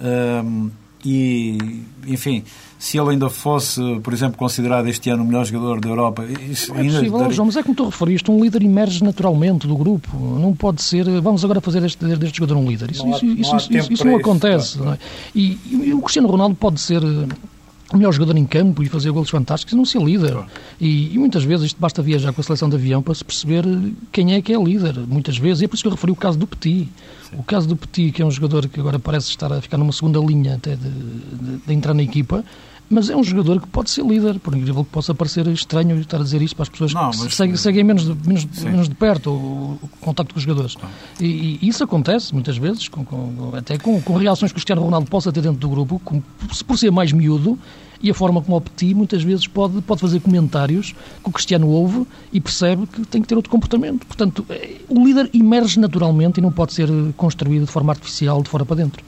[0.00, 0.70] Um,
[1.04, 2.44] e, enfim,
[2.82, 6.24] se ele ainda fosse, por exemplo, considerado este ano o melhor jogador da Europa...
[6.24, 7.32] Isso é possível, daria...
[7.32, 10.16] João, mas é como tu referiste, um líder emerge naturalmente do grupo.
[10.40, 12.90] Não pode ser, vamos agora fazer deste, deste jogador um líder.
[12.90, 14.80] Isso não, isso, não, isso, isso, isso não acontece.
[14.80, 14.98] Não é?
[15.32, 19.30] e, e, o Cristiano Ronaldo pode ser o melhor jogador em campo e fazer golos
[19.30, 20.36] fantásticos e não ser líder.
[20.80, 23.64] E, e, muitas vezes isto basta viajar com a seleção de avião para se perceber
[24.10, 24.98] quem é que é líder.
[25.06, 26.88] Muitas vezes, e é por isso que eu referi o caso do Petit.
[27.30, 27.36] Sim.
[27.38, 29.92] O caso do Petit, que é um jogador que agora parece estar a ficar numa
[29.92, 32.44] segunda linha até de, de, de entrar na equipa,
[32.92, 36.20] mas é um jogador que pode ser líder, por incrível que possa parecer estranho estar
[36.20, 38.94] a dizer isto para as pessoas não, que seguem, seguem menos, de, menos, menos de
[38.94, 40.76] perto o, o contacto com os jogadores.
[41.18, 44.82] E, e, isso acontece muitas vezes, com, com, até com, com reações que o Cristiano
[44.82, 46.22] Ronaldo possa ter dentro do grupo, com,
[46.66, 47.58] por ser mais miúdo,
[48.02, 51.68] e a forma como o Petit muitas vezes pode, pode fazer comentários que o Cristiano
[51.68, 54.06] ouve e percebe que tem que ter outro comportamento.
[54.06, 58.50] Portanto, é, o líder emerge naturalmente e não pode ser construído de forma artificial de
[58.50, 59.02] fora para dentro.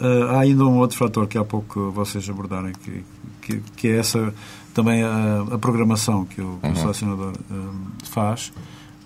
[0.00, 3.04] Uh, há ainda um outro fator que há pouco vocês abordaram, que,
[3.42, 4.32] que, que é essa
[4.72, 6.72] também a, a programação que o, uhum.
[6.72, 8.52] o selecionador uh, faz,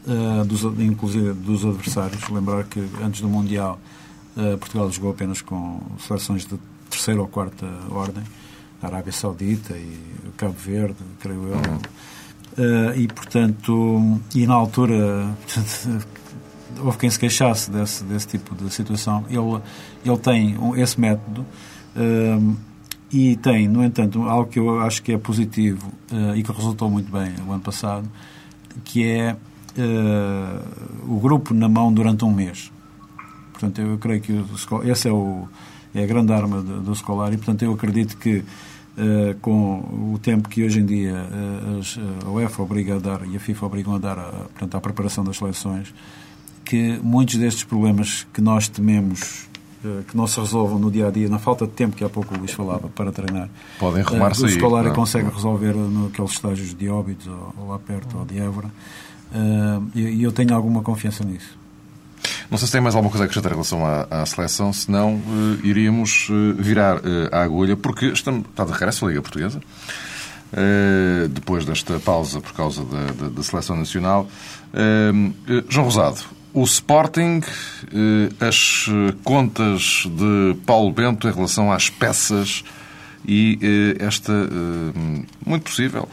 [0.07, 2.29] uh, dos, inclusive dos adversários.
[2.29, 3.79] Lembrar que antes do Mundial
[4.59, 8.23] Portugal jogou apenas com seleções de terceira ou quarta ordem,
[8.83, 9.95] a Arábia Saudita e
[10.39, 11.57] Cabo Verde, creio eu.
[11.57, 12.95] Uhum.
[12.97, 15.37] e portanto, e na altura
[16.81, 19.25] houve quem se queixasse desse, desse tipo de situação.
[19.29, 19.61] Ele,
[20.05, 21.45] ele tem esse método
[21.97, 22.57] um,
[23.13, 26.91] e tem, no entanto, algo que eu acho que é positivo uh, e que resultou
[26.91, 28.09] muito bem o ano passado,
[28.85, 29.37] que é
[29.77, 32.73] uh, o grupo na mão durante um mês.
[33.53, 34.45] Portanto, eu creio que
[34.91, 35.47] essa é, o,
[35.95, 38.43] é a grande arma do, do e, portanto, eu acredito que
[38.95, 43.35] Uh, com o tempo que hoje em dia uh, a UEFA obriga a dar e
[43.35, 45.95] a FIFA obrigam a dar a, portanto, à preparação das seleções,
[46.63, 49.49] que muitos destes problemas que nós tememos
[50.09, 52.35] que não se resolvam no dia a dia, na falta de tempo que há pouco
[52.35, 54.43] o Luís falava para treinar, podem remar-se.
[54.43, 55.35] Uh, o escolar não, consegue não.
[55.35, 58.69] resolver naqueles estágios de óbitos ou, ou lá perto, ou de Évora.
[59.33, 61.63] Uh, e eu tenho alguma confiança nisso.
[62.51, 65.15] Não sei se tem mais alguma coisa a acrescentar em relação à, à seleção, senão
[65.15, 69.61] uh, iríamos uh, virar uh, a agulha, porque estamos, está de regresso a Liga Portuguesa,
[71.31, 74.29] depois desta pausa por causa da, da, da seleção nacional.
[75.67, 76.21] João Rosado,
[76.55, 77.41] o Sporting,
[78.41, 78.87] as
[79.25, 82.63] contas de Paulo Bento em relação às peças
[83.27, 84.33] e esta,
[85.47, 86.09] muito possível,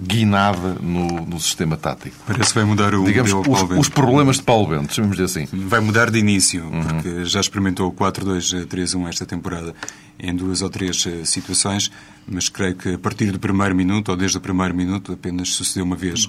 [0.00, 2.16] guinada no, no sistema tático.
[2.26, 5.46] Parece que vai mudar o Digamos, os, os, problemas de Paulo Bento, chamemos de assim.
[5.52, 6.82] Vai mudar de início, uhum.
[6.82, 9.74] porque já experimentou o 4-2-3-1 esta temporada
[10.18, 11.90] em duas ou três eh, situações,
[12.26, 15.84] mas creio que a partir do primeiro minuto, ou desde o primeiro minuto, apenas sucedeu
[15.84, 16.28] uma vez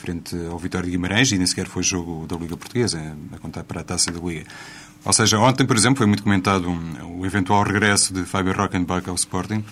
[0.00, 3.00] frente ao Vitória de Guimarães e nem sequer foi jogo da Liga Portuguesa,
[3.32, 4.46] a contar para a taça da Liga.
[5.04, 9.08] Ou seja, ontem, por exemplo, foi muito comentado um, o eventual regresso de Faber Rockenbach
[9.08, 9.64] ao Sporting.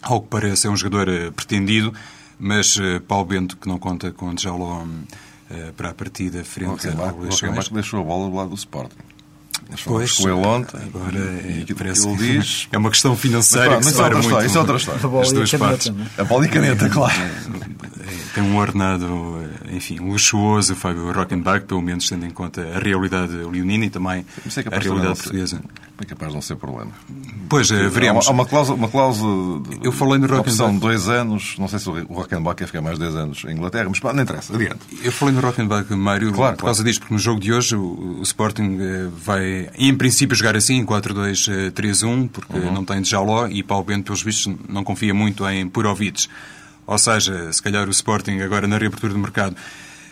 [0.00, 1.92] Ao que parece, é um jogador uh, pretendido,
[2.38, 7.20] mas uh, Paulo Bento, que não conta com Djaló uh, para a partida frente ao
[7.20, 7.68] Leixões...
[7.68, 8.96] deixou a bola do lado do Sporting.
[9.84, 10.78] Pois, com ele ontem.
[10.82, 12.68] Agora é, parece ele diz.
[12.72, 14.26] É uma questão financeira mas, que se para muito.
[14.26, 15.20] História, isso é outra história.
[15.20, 15.92] As duas partes.
[16.18, 17.14] A bola e caneta, claro.
[18.34, 19.06] Tem um ordenado,
[19.70, 24.76] enfim, luxuoso, Fábio Rockenbach, pelo menos tendo em conta a realidade leonina e também é
[24.76, 25.60] a realidade portuguesa.
[25.96, 26.90] É capaz de não ser problema.
[27.48, 28.26] Pois, eh, veremos.
[28.26, 30.50] Há uma, cláusula, uma cláusula Eu falei no Rockenbach.
[30.50, 33.88] Opção dois anos, não sei se o Rockenbach quer ficar mais dois anos em Inglaterra,
[33.88, 34.80] mas não interessa, adiante.
[35.02, 36.90] Eu falei no Rockenbach, Mário, claro, por causa claro.
[36.90, 40.84] disto, porque no jogo de hoje o, o Sporting eh, vai, em princípio, jogar assim,
[40.84, 42.72] 4-2-3-1, porque uhum.
[42.72, 46.28] não tem de Jaló e Paulo Bento, pelos vistos, não confia muito em Purovic.
[46.86, 49.56] Ou seja, se calhar o Sporting, agora na reabertura do mercado,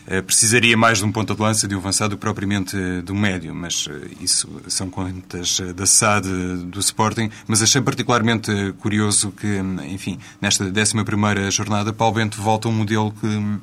[0.06, 3.54] eh, precisaria mais de um ponto de lança de um avançado propriamente eh, do médio,
[3.54, 6.26] mas eh, isso são contas da SAD
[6.66, 7.30] do Sporting.
[7.46, 9.58] Mas achei particularmente curioso que,
[9.88, 13.60] enfim, nesta 11 jornada, Paulo Bento volta a um modelo que hum,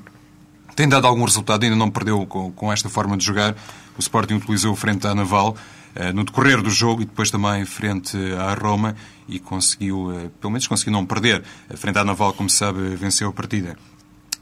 [0.75, 3.55] tem dado algum resultado, ainda não perdeu com, com esta forma de jogar.
[3.97, 5.55] O Sporting utilizou frente à Naval
[6.13, 8.95] no decorrer do jogo e depois também frente à Roma
[9.29, 11.43] e conseguiu, eh, pelo menos conseguiu não perder.
[11.71, 13.77] A frente à Naval, como se sabe, venceu a partida.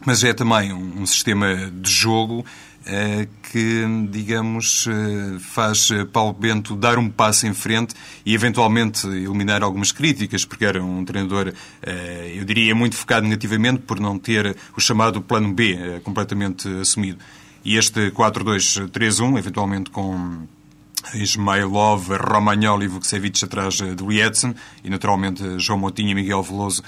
[0.06, 6.76] Mas é também um, um sistema de jogo uh, que, digamos, uh, faz Paulo Bento
[6.76, 11.54] dar um passo em frente e eventualmente eliminar algumas críticas, porque era um treinador,
[12.34, 17.20] eu diria, muito focado negativamente por não ter o chamado plano B completamente assumido.
[17.64, 20.48] E este 4-2-3-1, eventualmente com
[21.14, 26.84] Ismailov, Romagnoli e Vukcevic atrás de Lietzen e, naturalmente, João Moutinho e Miguel Veloso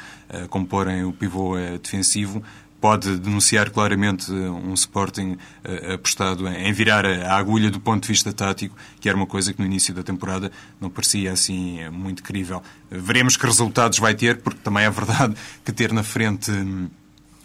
[0.49, 2.43] comporem o pivô eh, defensivo,
[2.79, 8.31] pode denunciar claramente um Sporting eh, apostado em virar a agulha do ponto de vista
[8.31, 12.23] tático, que era uma coisa que no início da temporada não parecia assim eh, muito
[12.23, 12.61] crível.
[12.89, 16.89] Veremos que resultados vai ter, porque também é verdade que ter na frente hum,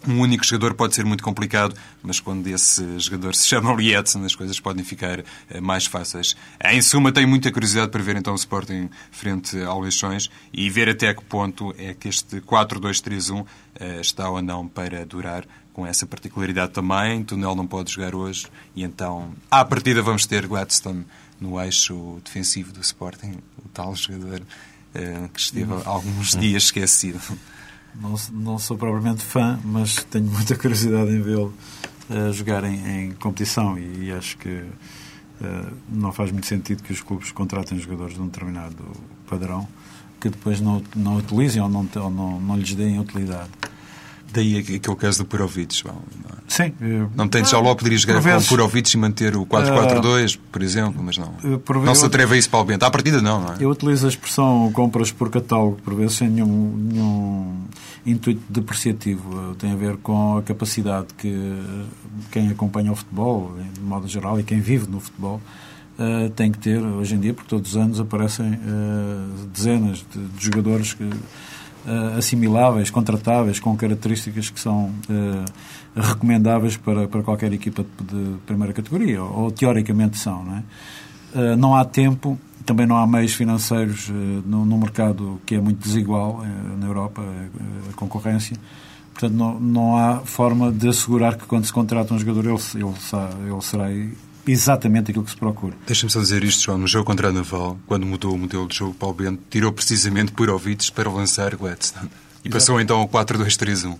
[0.06, 4.34] um único jogador pode ser muito complicado, mas quando esse jogador se chama Lietzen, as
[4.34, 6.36] coisas podem ficar eh, mais fáceis.
[6.64, 10.88] Em suma, tenho muita curiosidade para ver então o Sporting frente ao Leixões e ver
[10.88, 16.06] até que ponto é que este 4-2-3-1 eh, está ou não para durar com essa
[16.06, 17.24] particularidade também.
[17.24, 21.04] Tunel não pode jogar hoje e então, à partida, vamos ter Gladstone
[21.40, 24.42] no eixo defensivo do Sporting, o tal jogador
[24.94, 27.20] eh, que esteve alguns dias esquecido.
[28.00, 31.54] Não, não sou propriamente fã, mas tenho muita curiosidade em vê-lo
[32.10, 36.92] uh, jogar em, em, competição e, e acho que uh, não faz muito sentido que
[36.92, 38.84] os clubes contratem jogadores de um determinado
[39.28, 39.68] padrão
[40.20, 43.50] que depois não, não utilizem ou não, ou não, não lhes deem utilidade.
[44.34, 45.84] Daí aquele caso do Purovic.
[45.84, 46.42] Bom, não, é?
[46.48, 46.72] Sim.
[47.14, 50.60] Não tem já logo poderia jogar com o Purovic e manter o 4-4-2, uh, por
[50.60, 51.32] exemplo, mas não.
[51.84, 52.82] não se atreve a isso para o Bento.
[52.82, 53.56] À partida, não, não é?
[53.60, 57.64] Eu utilizo a expressão compras por catálogo, por vezes, sem nenhum, nenhum
[58.04, 59.54] intuito depreciativo.
[59.54, 61.62] Tem a ver com a capacidade que
[62.32, 65.40] quem acompanha o futebol, de modo geral, e quem vive no futebol,
[65.96, 70.26] Uh, tem que ter hoje em dia, porque todos os anos aparecem uh, dezenas de,
[70.26, 71.08] de jogadores que,
[71.86, 75.44] uh, assimiláveis, contratáveis, com características que são uh,
[75.94, 80.44] recomendáveis para, para qualquer equipa de, primeira categoria, ou, ou, teoricamente são.
[80.44, 80.62] Não, é?
[81.52, 84.08] uh, não há tempo, também não há meios financeiros
[84.46, 86.42] no, no, mercado que é muito desigual
[86.78, 87.22] na Europa,
[87.90, 88.56] a concorrência.
[89.12, 93.52] Portanto, não, não há forma de assegurar que quando se contrata um jogador ele, ele,
[93.52, 93.90] ele será
[94.46, 95.74] exatamente aquilo que se procura.
[95.86, 96.78] Deixa-me só dizer isto, João.
[96.78, 100.32] No jogo contra a Naval, quando mudou o modelo de jogo, Paulo Bento tirou precisamente
[100.32, 102.10] Purovic para lançar Gladstone.
[102.44, 103.96] E passou então ao 4-2-3-1.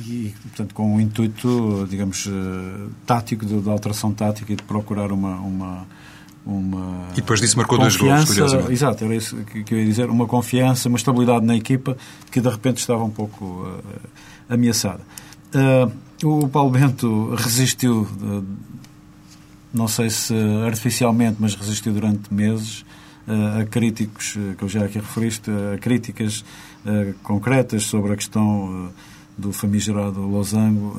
[0.00, 5.10] E, portanto, com um intuito, digamos, eh, tático, de, de alteração tática e de procurar
[5.10, 5.86] uma, uma,
[6.46, 8.72] uma e depois disso marcou dois gols, curiosamente.
[8.72, 10.08] Exato, era isso que eu ia dizer.
[10.08, 11.96] Uma confiança, uma estabilidade na equipa
[12.30, 13.82] que de repente estava um pouco uh,
[14.48, 15.00] ameaçada.
[15.52, 15.92] Uh,
[16.24, 18.06] o Paulo Bento resistiu
[19.72, 22.84] não sei se artificialmente, mas resistiu durante meses
[23.60, 26.44] a críticos, que eu já aqui referiste, a críticas
[27.22, 28.90] concretas sobre a questão
[29.36, 30.96] do famigerado losango,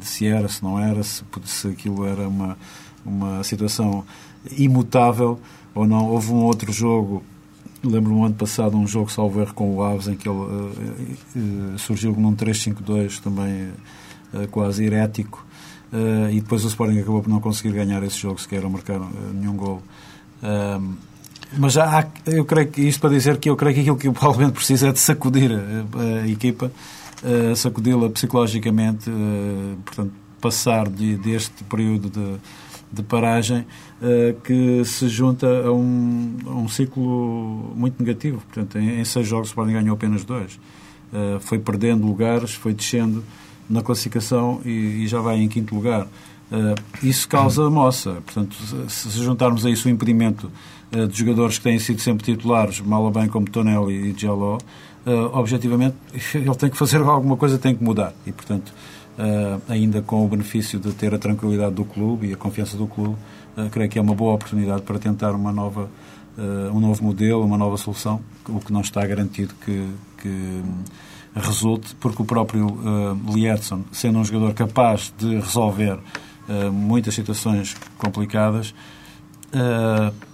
[0.00, 1.22] se era, se não era, se,
[1.68, 2.56] aquilo era uma,
[3.04, 4.04] uma situação
[4.56, 5.38] imutável
[5.74, 6.06] ou não.
[6.06, 7.22] Houve um outro jogo
[7.82, 12.12] Lembro-me no ano passado um jogo salvo erro com o Aves em que ele surgiu
[12.12, 13.70] num 3-5-2 também
[14.50, 15.46] quase herético
[16.30, 19.00] e depois o Sporting acabou por não conseguir ganhar esse jogo sequer ou marcar
[19.34, 19.82] nenhum gol.
[21.58, 24.08] mas já há, eu creio que isto para dizer que eu creio que aquilo que
[24.08, 26.70] o Paulo Bento precisa é de sacudir a, a equipa,
[27.56, 29.10] sacudi-la psicologicamente,
[29.84, 32.38] portanto passar de, deste período de
[32.92, 33.60] de paragem
[34.02, 38.40] uh, que se junta a um, a um ciclo muito negativo.
[38.40, 40.58] Portanto, em, em seis jogos o Sporting ganhou apenas dois.
[41.12, 43.24] Uh, foi perdendo lugares, foi descendo
[43.70, 46.06] na classificação e, e já vai em quinto lugar.
[46.50, 48.20] Uh, isso causa moça.
[48.26, 48.56] Portanto,
[48.88, 50.50] se, se juntarmos a isso o impedimento
[51.08, 54.58] de jogadores que têm sido sempre titulares, mal ou bem como Tonelli e Jaló,
[55.32, 55.94] objetivamente
[56.34, 58.12] ele tem que fazer alguma coisa, tem que mudar.
[58.26, 58.72] E, portanto,
[59.20, 62.86] uh, ainda com o benefício de ter a tranquilidade do clube e a confiança do
[62.86, 63.16] clube,
[63.56, 65.90] uh, creio que é uma boa oportunidade para tentar uma nova,
[66.38, 70.62] uh, um novo modelo, uma nova solução, o que não está garantido que, que
[71.34, 75.98] resulte, porque o próprio uh, Lierson, sendo um jogador capaz de resolver
[76.72, 78.74] muitas situações complicadas,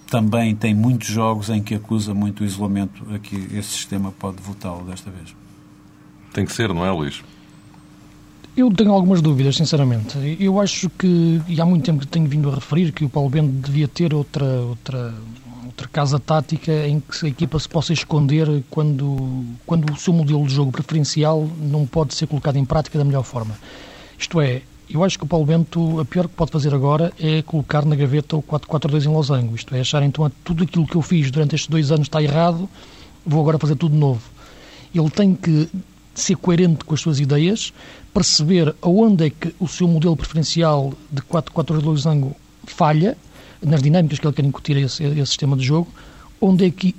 [0.09, 4.41] também tem muitos jogos em que acusa muito o isolamento a que esse sistema pode
[4.41, 5.35] votá-lo desta vez.
[6.33, 7.21] Tem que ser, não é, Luís?
[8.55, 10.17] Eu tenho algumas dúvidas, sinceramente.
[10.39, 13.29] Eu acho que, e há muito tempo que tenho vindo a referir, que o Paulo
[13.29, 15.13] Bento devia ter outra, outra,
[15.77, 20.45] outra casa tática em que a equipa se possa esconder quando, quando o seu modelo
[20.47, 23.55] de jogo preferencial não pode ser colocado em prática da melhor forma.
[24.17, 27.43] Isto é, eu acho que o Paulo Bento, a pior que pode fazer agora é
[27.43, 29.55] colocar na gaveta o 4-4-2 em losango.
[29.55, 32.67] Isto é, achar então tudo aquilo que eu fiz durante estes dois anos está errado,
[33.23, 34.21] vou agora fazer tudo novo.
[34.95, 35.69] Ele tem que
[36.15, 37.71] ser coerente com as suas ideias,
[38.11, 42.35] perceber aonde é que o seu modelo preferencial de 4-4 de losango
[42.65, 43.15] falha,
[43.61, 45.87] nas dinâmicas que ele quer incutir a esse, a esse sistema de jogo,
[46.39, 46.95] onde é que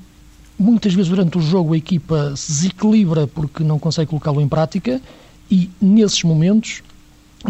[0.59, 5.01] muitas vezes durante o jogo a equipa se desequilibra porque não consegue colocá-lo em prática
[5.51, 6.83] e nesses momentos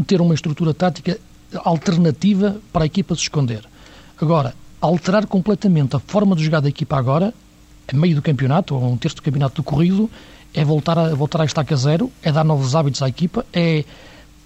[0.06, 1.18] ter uma estrutura tática
[1.64, 3.64] alternativa para a equipa se esconder.
[4.20, 7.32] Agora, alterar completamente a forma de jogar da equipa agora,
[7.90, 10.10] a meio do campeonato, ou um terço do campeonato decorrido,
[10.52, 13.84] é voltar a, voltar a estaca zero, é dar novos hábitos à equipa, é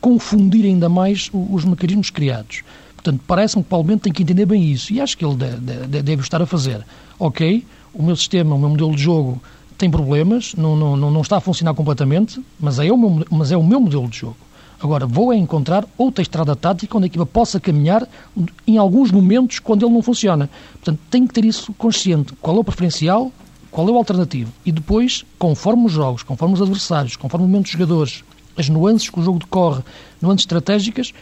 [0.01, 2.63] confundir ainda mais os mecanismos criados.
[3.03, 5.35] Portanto, parece-me que o Paulo Bento tem que entender bem isso e acho que ele
[5.35, 6.85] deve, deve, deve estar a fazer.
[7.19, 9.41] Ok, o meu sistema, o meu modelo de jogo
[9.77, 13.57] tem problemas, não, não, não está a funcionar completamente, mas é, o meu, mas é
[13.57, 14.37] o meu modelo de jogo.
[14.81, 18.07] Agora, vou é encontrar outra estrada tática onde a equipa possa caminhar
[18.67, 20.51] em alguns momentos quando ele não funciona.
[20.73, 22.33] Portanto, tem que ter isso consciente.
[22.41, 23.33] Qual é o preferencial?
[23.73, 24.53] qual é o alternativo?
[24.65, 28.23] E depois, conforme os jogos, conforme os adversários, conforme o momento dos jogadores,
[28.57, 29.83] as nuances que o jogo decorre,
[30.21, 31.15] nuances estratégicas,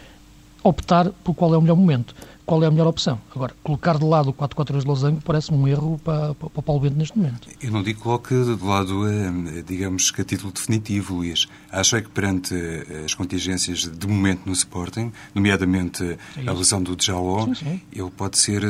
[0.62, 2.14] optar por qual é o melhor momento
[2.50, 3.20] qual é a melhor opção.
[3.32, 6.62] Agora, colocar de lado o 4-4-2 de Losango parece-me um erro para, para, para o
[6.62, 7.48] Paulo Bento neste momento.
[7.62, 11.46] Eu não digo que coloque de lado, eh, digamos que a título definitivo, Luís.
[11.70, 16.82] Acho é que perante eh, as contingências de momento no Sporting, nomeadamente é a lesão
[16.82, 17.46] do Djaló,
[17.92, 18.68] ele pode ser, eh,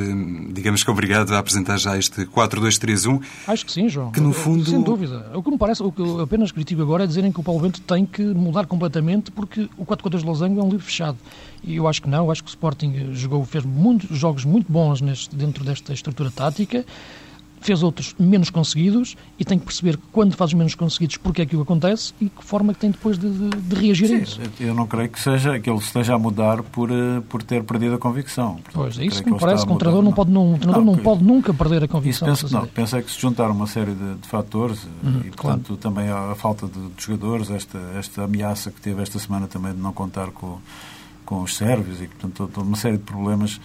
[0.51, 3.23] digamos que obrigado a apresentar já este 4-2-3-1.
[3.47, 4.13] Acho que sim, João.
[4.13, 4.63] Que no fundo...
[4.69, 5.31] Sem dúvida.
[5.35, 7.63] O que me parece, o que eu apenas critico agora é dizerem que o Paulo
[7.63, 11.17] Bento tem que mudar completamente porque o 4-4-2 de Losango é um livro fechado.
[11.63, 14.71] E eu acho que não, eu acho que o Sporting jogou, fez muitos jogos muito
[14.71, 16.85] bons neste, dentro desta estrutura tática,
[17.61, 21.47] fez outros menos conseguidos e tem que perceber quando faz os menos conseguidos porque é
[21.47, 24.19] que o acontece e que forma que tem depois de, de, de reagir Sim, a
[24.19, 24.41] isso.
[24.59, 27.95] Eu não creio que seja que ele esteja a mudar por, eh, por ter perdido
[27.95, 28.55] a convicção.
[28.55, 30.85] Portanto, pois, é isso que me parece que um treinador não, pode, não, um treinador
[30.85, 32.33] não, não pode nunca perder a convicção.
[32.33, 35.31] Isso penso, não, penso é que se juntar uma série de, de fatores uhum, e,
[35.31, 35.77] portanto, claro.
[35.77, 39.73] também a, a falta de, de, jogadores, esta, esta ameaça que teve esta semana também
[39.75, 40.59] de não contar com
[41.31, 43.61] com os sérvios e, portanto, toda uma série de problemas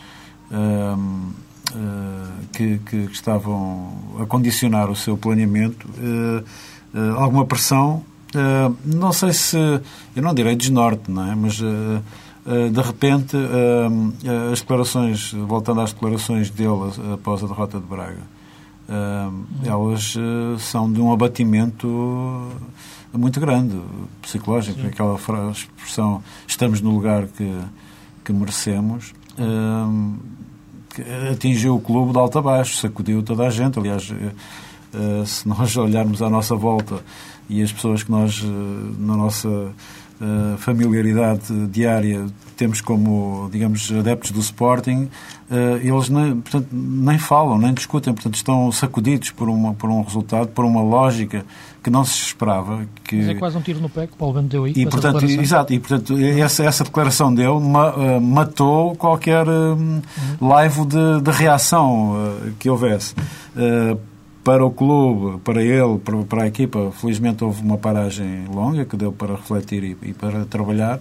[0.52, 5.90] uh, uh, que, que, estavam a condicionar o seu planeamento.
[5.98, 6.46] Uh,
[7.18, 8.04] alguma pressão,
[8.86, 9.58] não sei se,
[10.16, 11.36] eu não direi desnorte, não é?
[11.36, 13.36] Mas de repente
[14.50, 18.22] as declarações, voltando às declarações dele após a derrota de Braga,
[19.66, 20.16] elas
[20.60, 22.50] são de um abatimento
[23.18, 23.80] muito grande,
[24.22, 24.88] psicológico, Sim.
[24.88, 25.18] aquela
[25.52, 27.52] expressão estamos no lugar que,
[28.24, 30.18] que merecemos, hum,
[30.94, 31.02] que
[31.32, 33.78] atingiu o clube de alto a baixo, sacudiu toda a gente.
[33.78, 37.04] Aliás, uh, se nós olharmos à nossa volta
[37.50, 38.48] e as pessoas que nós, uh,
[38.98, 39.74] na nossa
[40.22, 42.26] uh, familiaridade diária
[42.56, 45.10] temos como, digamos, adeptos do Sporting,
[45.52, 50.02] uh, eles nem, portanto, nem falam, nem discutem, portanto, estão sacudidos por, uma, por um
[50.02, 51.46] resultado, por uma lógica
[51.84, 52.86] que não se esperava.
[53.04, 53.18] Que...
[53.18, 54.74] Mas é quase um tiro no pé que o Paulo Bento deu aí.
[54.76, 60.02] E, portanto, exato, e, portanto, essa, essa declaração dele uh, matou qualquer uh,
[60.42, 63.14] live de, de reação uh, que houvesse.
[64.46, 68.96] Para o clube, para ele, para, para, a equipa, felizmente houve uma paragem longa que
[68.96, 71.00] deu para refletir e, e para trabalhar.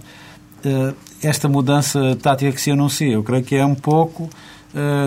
[1.22, 4.30] esta mudança tática que se anuncia, eu creio que é um pouco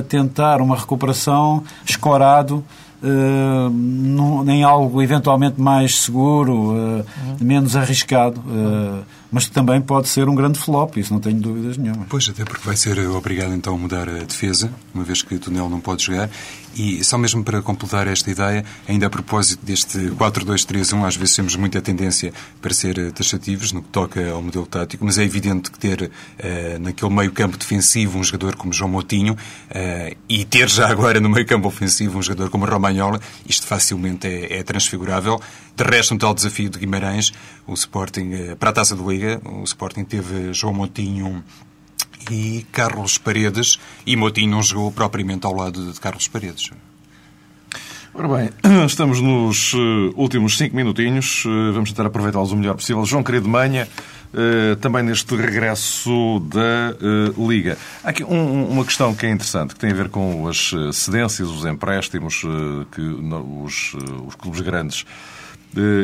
[0.08, 2.64] tentar uma recuperação escorado
[3.02, 7.06] uh, em algo eventualmente mais seguro, uh, uhum.
[7.42, 8.40] menos arriscado.
[8.42, 12.06] Uh, mas também pode ser um grande flop, isso não tenho dúvidas nenhuma.
[12.08, 15.70] Pois, até porque vai ser obrigado então a mudar a defesa, uma vez que Tunel
[15.70, 16.30] não pode jogar.
[16.78, 21.56] E só mesmo para completar esta ideia, ainda a propósito deste 4-2-3-1, às vezes temos
[21.56, 25.80] muita tendência para ser taxativos no que toca ao modelo tático, mas é evidente que
[25.80, 30.86] ter uh, naquele meio campo defensivo um jogador como João Moutinho uh, e ter já
[30.92, 33.20] agora no meio campo ofensivo um jogador como Romagnoli,
[33.50, 35.42] isto facilmente é, é transfigurável.
[35.76, 37.34] De resto, um tal desafio de Guimarães,
[37.66, 41.44] o Sporting, uh, para a Taça do Liga, o Sporting teve João Moutinho
[42.30, 46.72] e Carlos Paredes, e Moutinho não jogou propriamente ao lado de Carlos Paredes.
[48.20, 48.50] Ora bem,
[48.88, 49.78] estamos nos eh,
[50.16, 53.06] últimos cinco minutinhos, eh, vamos tentar aproveitá-los o melhor possível.
[53.06, 53.88] João Querido Manha,
[54.34, 56.96] eh, também neste regresso da
[57.38, 57.78] Liga.
[58.04, 61.64] Há aqui uma questão que é interessante, que tem a ver com as cedências, os
[61.64, 62.42] empréstimos
[62.92, 63.94] que os,
[64.26, 65.06] os clubes grandes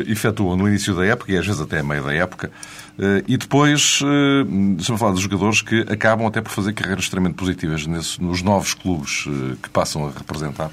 [0.06, 2.52] efetuam no início da época e às vezes até a meio da época.
[2.98, 4.44] Eh, e depois, eh,
[4.76, 9.26] deixa-me falar dos jogadores que acabam até por fazer carreiras extremamente positivas nos novos clubes
[9.26, 10.70] eh, que passam a representar.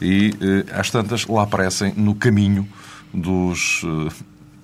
[0.00, 0.34] E
[0.72, 2.68] às tantas lá aparecem no caminho
[3.12, 3.82] dos.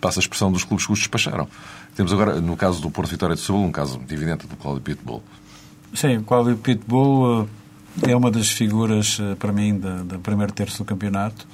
[0.00, 1.48] passa a expressão dos clubes que os despacharam.
[1.94, 5.22] Temos agora, no caso do Porto Vitória de Sul, um caso evidente do Cláudio Pitbull.
[5.94, 7.48] Sim, o Cláudio Pitbull
[8.02, 11.46] é uma das figuras, para mim, do primeiro terço do campeonato.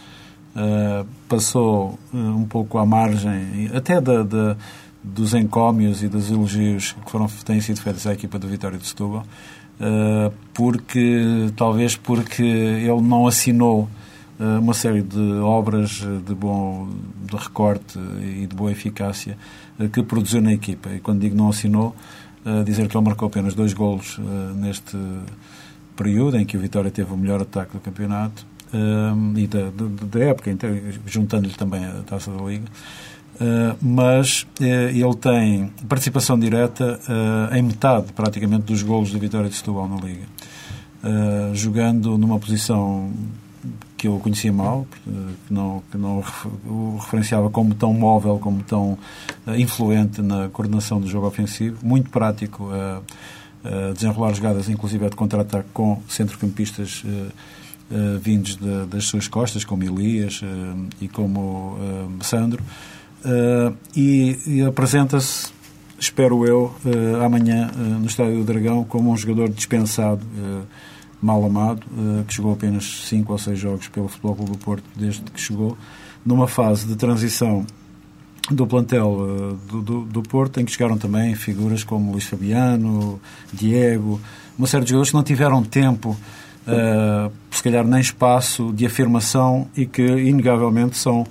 [0.56, 4.56] Uh, passou um pouco à margem, até da, da,
[5.06, 8.86] dos encómios e dos elogios que foram, têm sido feitos à equipa do Vitória de
[8.86, 9.24] Setúbal,
[9.80, 13.88] uh, porque, talvez porque ele não assinou
[14.38, 16.90] uma série de obras de bom
[17.24, 19.34] de recorte e de boa eficácia
[19.90, 20.90] que produziu na equipa.
[20.90, 21.96] E quando digo não assinou,
[22.66, 24.20] dizer que ele marcou apenas dois golos
[24.54, 24.94] neste
[25.96, 28.46] período em que o Vitória teve o melhor ataque do campeonato
[29.36, 29.70] e da,
[30.06, 30.50] da, época,
[31.06, 32.66] juntando-lhe também a taça da Liga.
[33.36, 39.48] Uh, mas uh, ele tem participação direta uh, em metade, praticamente, dos golos da vitória
[39.48, 40.26] de Setúbal na Liga.
[41.52, 43.12] jogando numa posição
[43.96, 44.86] que eu conhecia mal,
[45.46, 46.22] que não, que não
[46.64, 48.98] o referenciava como tão móvel, como tão
[49.56, 56.00] influente na coordenação do jogo ofensivo, muito prático a desenrolar jogadas, inclusive de contra-ataque com
[56.08, 57.02] centrocampistas
[58.20, 60.42] vindos de, das suas costas, como Elias
[61.00, 61.78] e como
[62.20, 62.62] Sandro,
[63.94, 65.52] e, e apresenta-se,
[65.98, 66.74] espero eu,
[67.24, 67.70] amanhã
[68.00, 70.24] no Estádio do Dragão como um jogador dispensado,
[71.20, 71.82] mal amado,
[72.26, 75.76] que jogou apenas 5 ou 6 jogos pelo Futebol Clube do Porto desde que chegou,
[76.24, 77.66] numa fase de transição
[78.50, 83.20] do plantel do, do, do, Porto, em que chegaram também figuras como Luís Fabiano,
[83.52, 84.20] Diego,
[84.56, 86.16] uma série de jogadores que não tiveram tempo
[86.66, 91.26] uh, se calhar nem espaço de afirmação e que, inegavelmente, são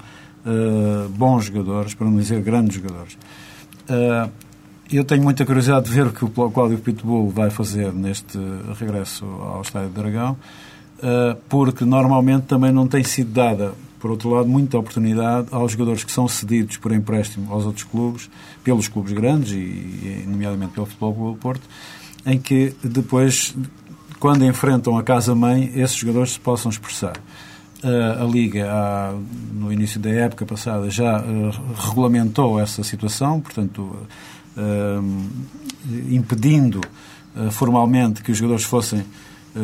[0.45, 3.17] uh, bons jogadores, para não dizer grandes jogadores.
[3.89, 4.31] Uh,
[4.91, 8.37] eu tenho muita curiosidade de ver o que o Cláudio Pitbull vai fazer neste
[8.79, 10.37] regresso ao Estádio do Dragão,
[11.49, 16.11] porque normalmente também não tem sido dada, por outro lado, muita oportunidade aos jogadores que
[16.11, 18.29] são cedidos por empréstimo aos outros clubes,
[18.63, 21.63] pelos clubes grandes, e, nomeadamente pelo Futebol Clube do Porto,
[22.23, 23.55] em que depois
[24.19, 27.13] quando enfrentam a casa-mãe, esses jogadores se possam expressar.
[27.85, 28.67] Uh, a Liga,
[29.53, 31.51] no início da época passada, já uh,
[31.87, 33.95] regulamentou essa situação, portanto,
[34.57, 35.29] uh,
[36.09, 36.81] impedindo
[37.51, 39.03] formalmente que os jogadores fossem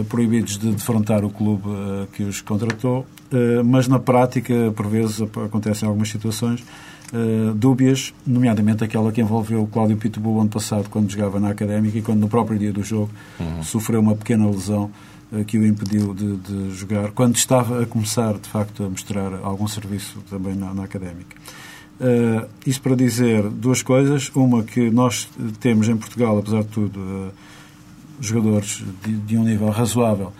[0.09, 1.63] proibidos de defrontar o clube
[2.11, 3.07] que os contratou,
[3.63, 6.61] mas na prática, por vezes, acontecem algumas situações
[7.55, 12.01] dúbias, nomeadamente aquela que envolveu o Cláudio Pitbull ano passado, quando jogava na Académica e
[12.01, 13.09] quando no próprio dia do jogo
[13.39, 13.63] uhum.
[13.63, 14.91] sofreu uma pequena lesão
[15.47, 19.67] que o impediu de, de, jogar, quando estava a começar, de facto, a mostrar algum
[19.67, 21.37] serviço também na, na Académica.
[22.01, 24.31] Uh, isto para dizer duas coisas.
[24.33, 25.29] Uma, que nós
[25.59, 27.31] temos em Portugal, apesar de tudo, uh,
[28.19, 30.33] jogadores de, de, um nível razoável,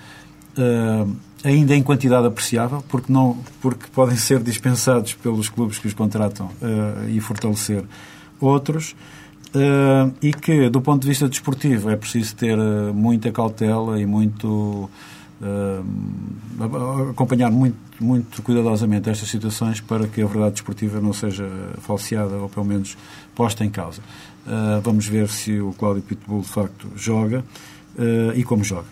[0.58, 5.94] uh, ainda em quantidade apreciável, porque, não, porque podem ser dispensados pelos clubes que os
[5.94, 6.50] contratam
[7.10, 7.84] e fortalecer
[8.40, 8.96] outros,
[9.56, 12.58] uh, e que, do ponto de vista desportivo, é preciso ter
[12.94, 14.90] muita cautela e muito.
[15.42, 21.50] Uh, acompanhar muito, muito cuidadosamente estas situações para que a verdade desportiva não seja
[21.80, 22.96] falseada ou pelo menos
[23.34, 24.02] posta em causa.
[24.46, 27.44] Uh, vamos ver se o Cláudio Pitbull de facto joga
[28.36, 28.88] e como joga.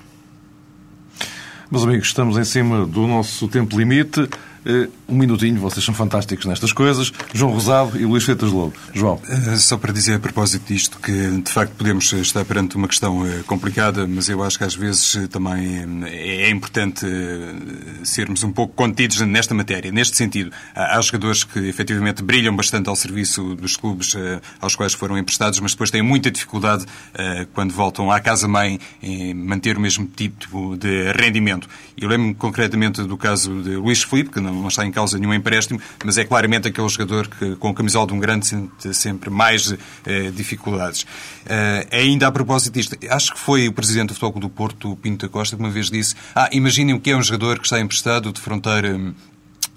[1.72, 4.28] Meus amigos, estamos em cima do nosso tempo limite.
[4.66, 7.12] Eh, um minutinho, vocês são fantásticos nestas coisas.
[7.34, 8.74] João Rosado e Luís Freitas Lobo.
[8.94, 9.20] João.
[9.28, 13.26] Eh, só para dizer a propósito disto que, de facto, podemos estar perante uma questão
[13.26, 17.06] eh, complicada, mas eu acho que às vezes também é importante
[18.04, 20.52] sermos um pouco contidos nesta matéria, neste sentido.
[20.76, 24.16] Há jogadores que efetivamente brilham bastante ao serviço dos clubes
[24.62, 26.86] aos quais foram emprestados, mas depois têm muita dificuldade
[27.54, 31.68] quando voltam à casa-mãe em manter o mesmo tipo de rendimento.
[31.98, 35.80] Eu lembro-me concretamente do caso de Luís Filipe, que não está em causa nenhum empréstimo,
[36.04, 39.76] mas é claramente aquele jogador que, com a camisola de um grande, sente sempre mais
[40.06, 41.06] eh, dificuldades.
[41.46, 45.26] Eh, ainda a propósito disto, acho que foi o presidente do Futebol do Porto, Pinto
[45.26, 47.80] da Costa, que uma vez disse: Ah, imaginem o que é um jogador que está
[47.80, 48.98] emprestado de fronteira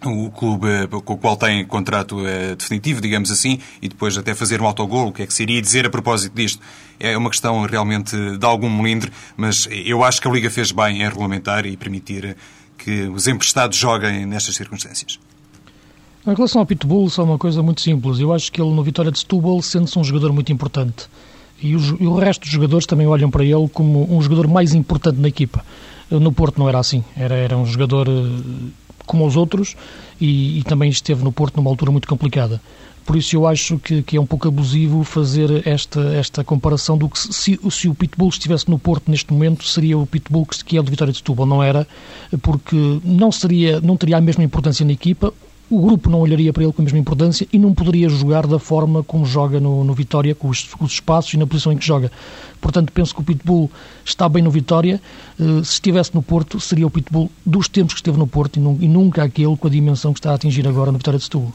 [0.05, 4.35] o clube eh, com o qual tem contrato é, definitivo, digamos assim, e depois até
[4.35, 6.61] fazer um autogol, o que é que seria dizer a propósito disto?
[6.99, 11.03] É uma questão realmente de algum melindre, mas eu acho que a Liga fez bem
[11.03, 12.37] em regulamentar e permitir
[12.83, 15.18] que os emprestados joguem nestas circunstâncias?
[16.26, 18.20] Em relação ao Pitbull, só uma coisa muito simples.
[18.20, 21.07] Eu acho que ele, no Vitória de Setúbal, sente-se um jogador muito importante.
[21.61, 24.74] E, os, e o resto dos jogadores também olham para ele como um jogador mais
[24.74, 25.64] importante na equipa.
[26.11, 27.05] No Porto não era assim.
[27.16, 28.70] Era, era um jogador eh,
[29.07, 29.76] como os outros
[30.20, 32.61] e, e também esteve no Porto numa altura muito complicada.
[33.05, 37.09] Por isso eu acho que, que, é um pouco abusivo fazer esta, esta comparação do
[37.09, 40.80] que se, se, o Pitbull estivesse no Porto neste momento seria o Pitbull que, é
[40.80, 41.86] o de Vitória de Setúbal, não era,
[42.40, 45.32] porque não seria, não teria a mesma importância na equipa,
[45.73, 48.59] o grupo não olharia para ele com a mesma importância e não poderia jogar da
[48.59, 51.79] forma como joga no, no Vitória, com os, com os, espaços e na posição em
[51.79, 52.12] que joga.
[52.61, 53.70] Portanto, penso que o Pitbull
[54.05, 55.01] está bem no Vitória.
[55.41, 58.85] Uh, se estivesse no Porto, seria o Pitbull dos tempos que esteve no Porto e,
[58.85, 61.55] e, nunca aquele com a dimensão que está a atingir agora no Vitória de Setúbal.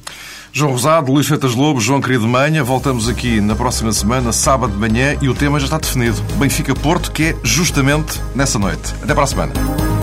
[0.52, 4.80] João Rosado, Luís Feitas Lobo, João Querido Manha, voltamos aqui na próxima semana, sábado de
[4.80, 6.20] manhã, e o tema já está definido.
[6.40, 8.96] Benfica-Porto, que é justamente nessa noite.
[9.04, 9.97] Até para a semana.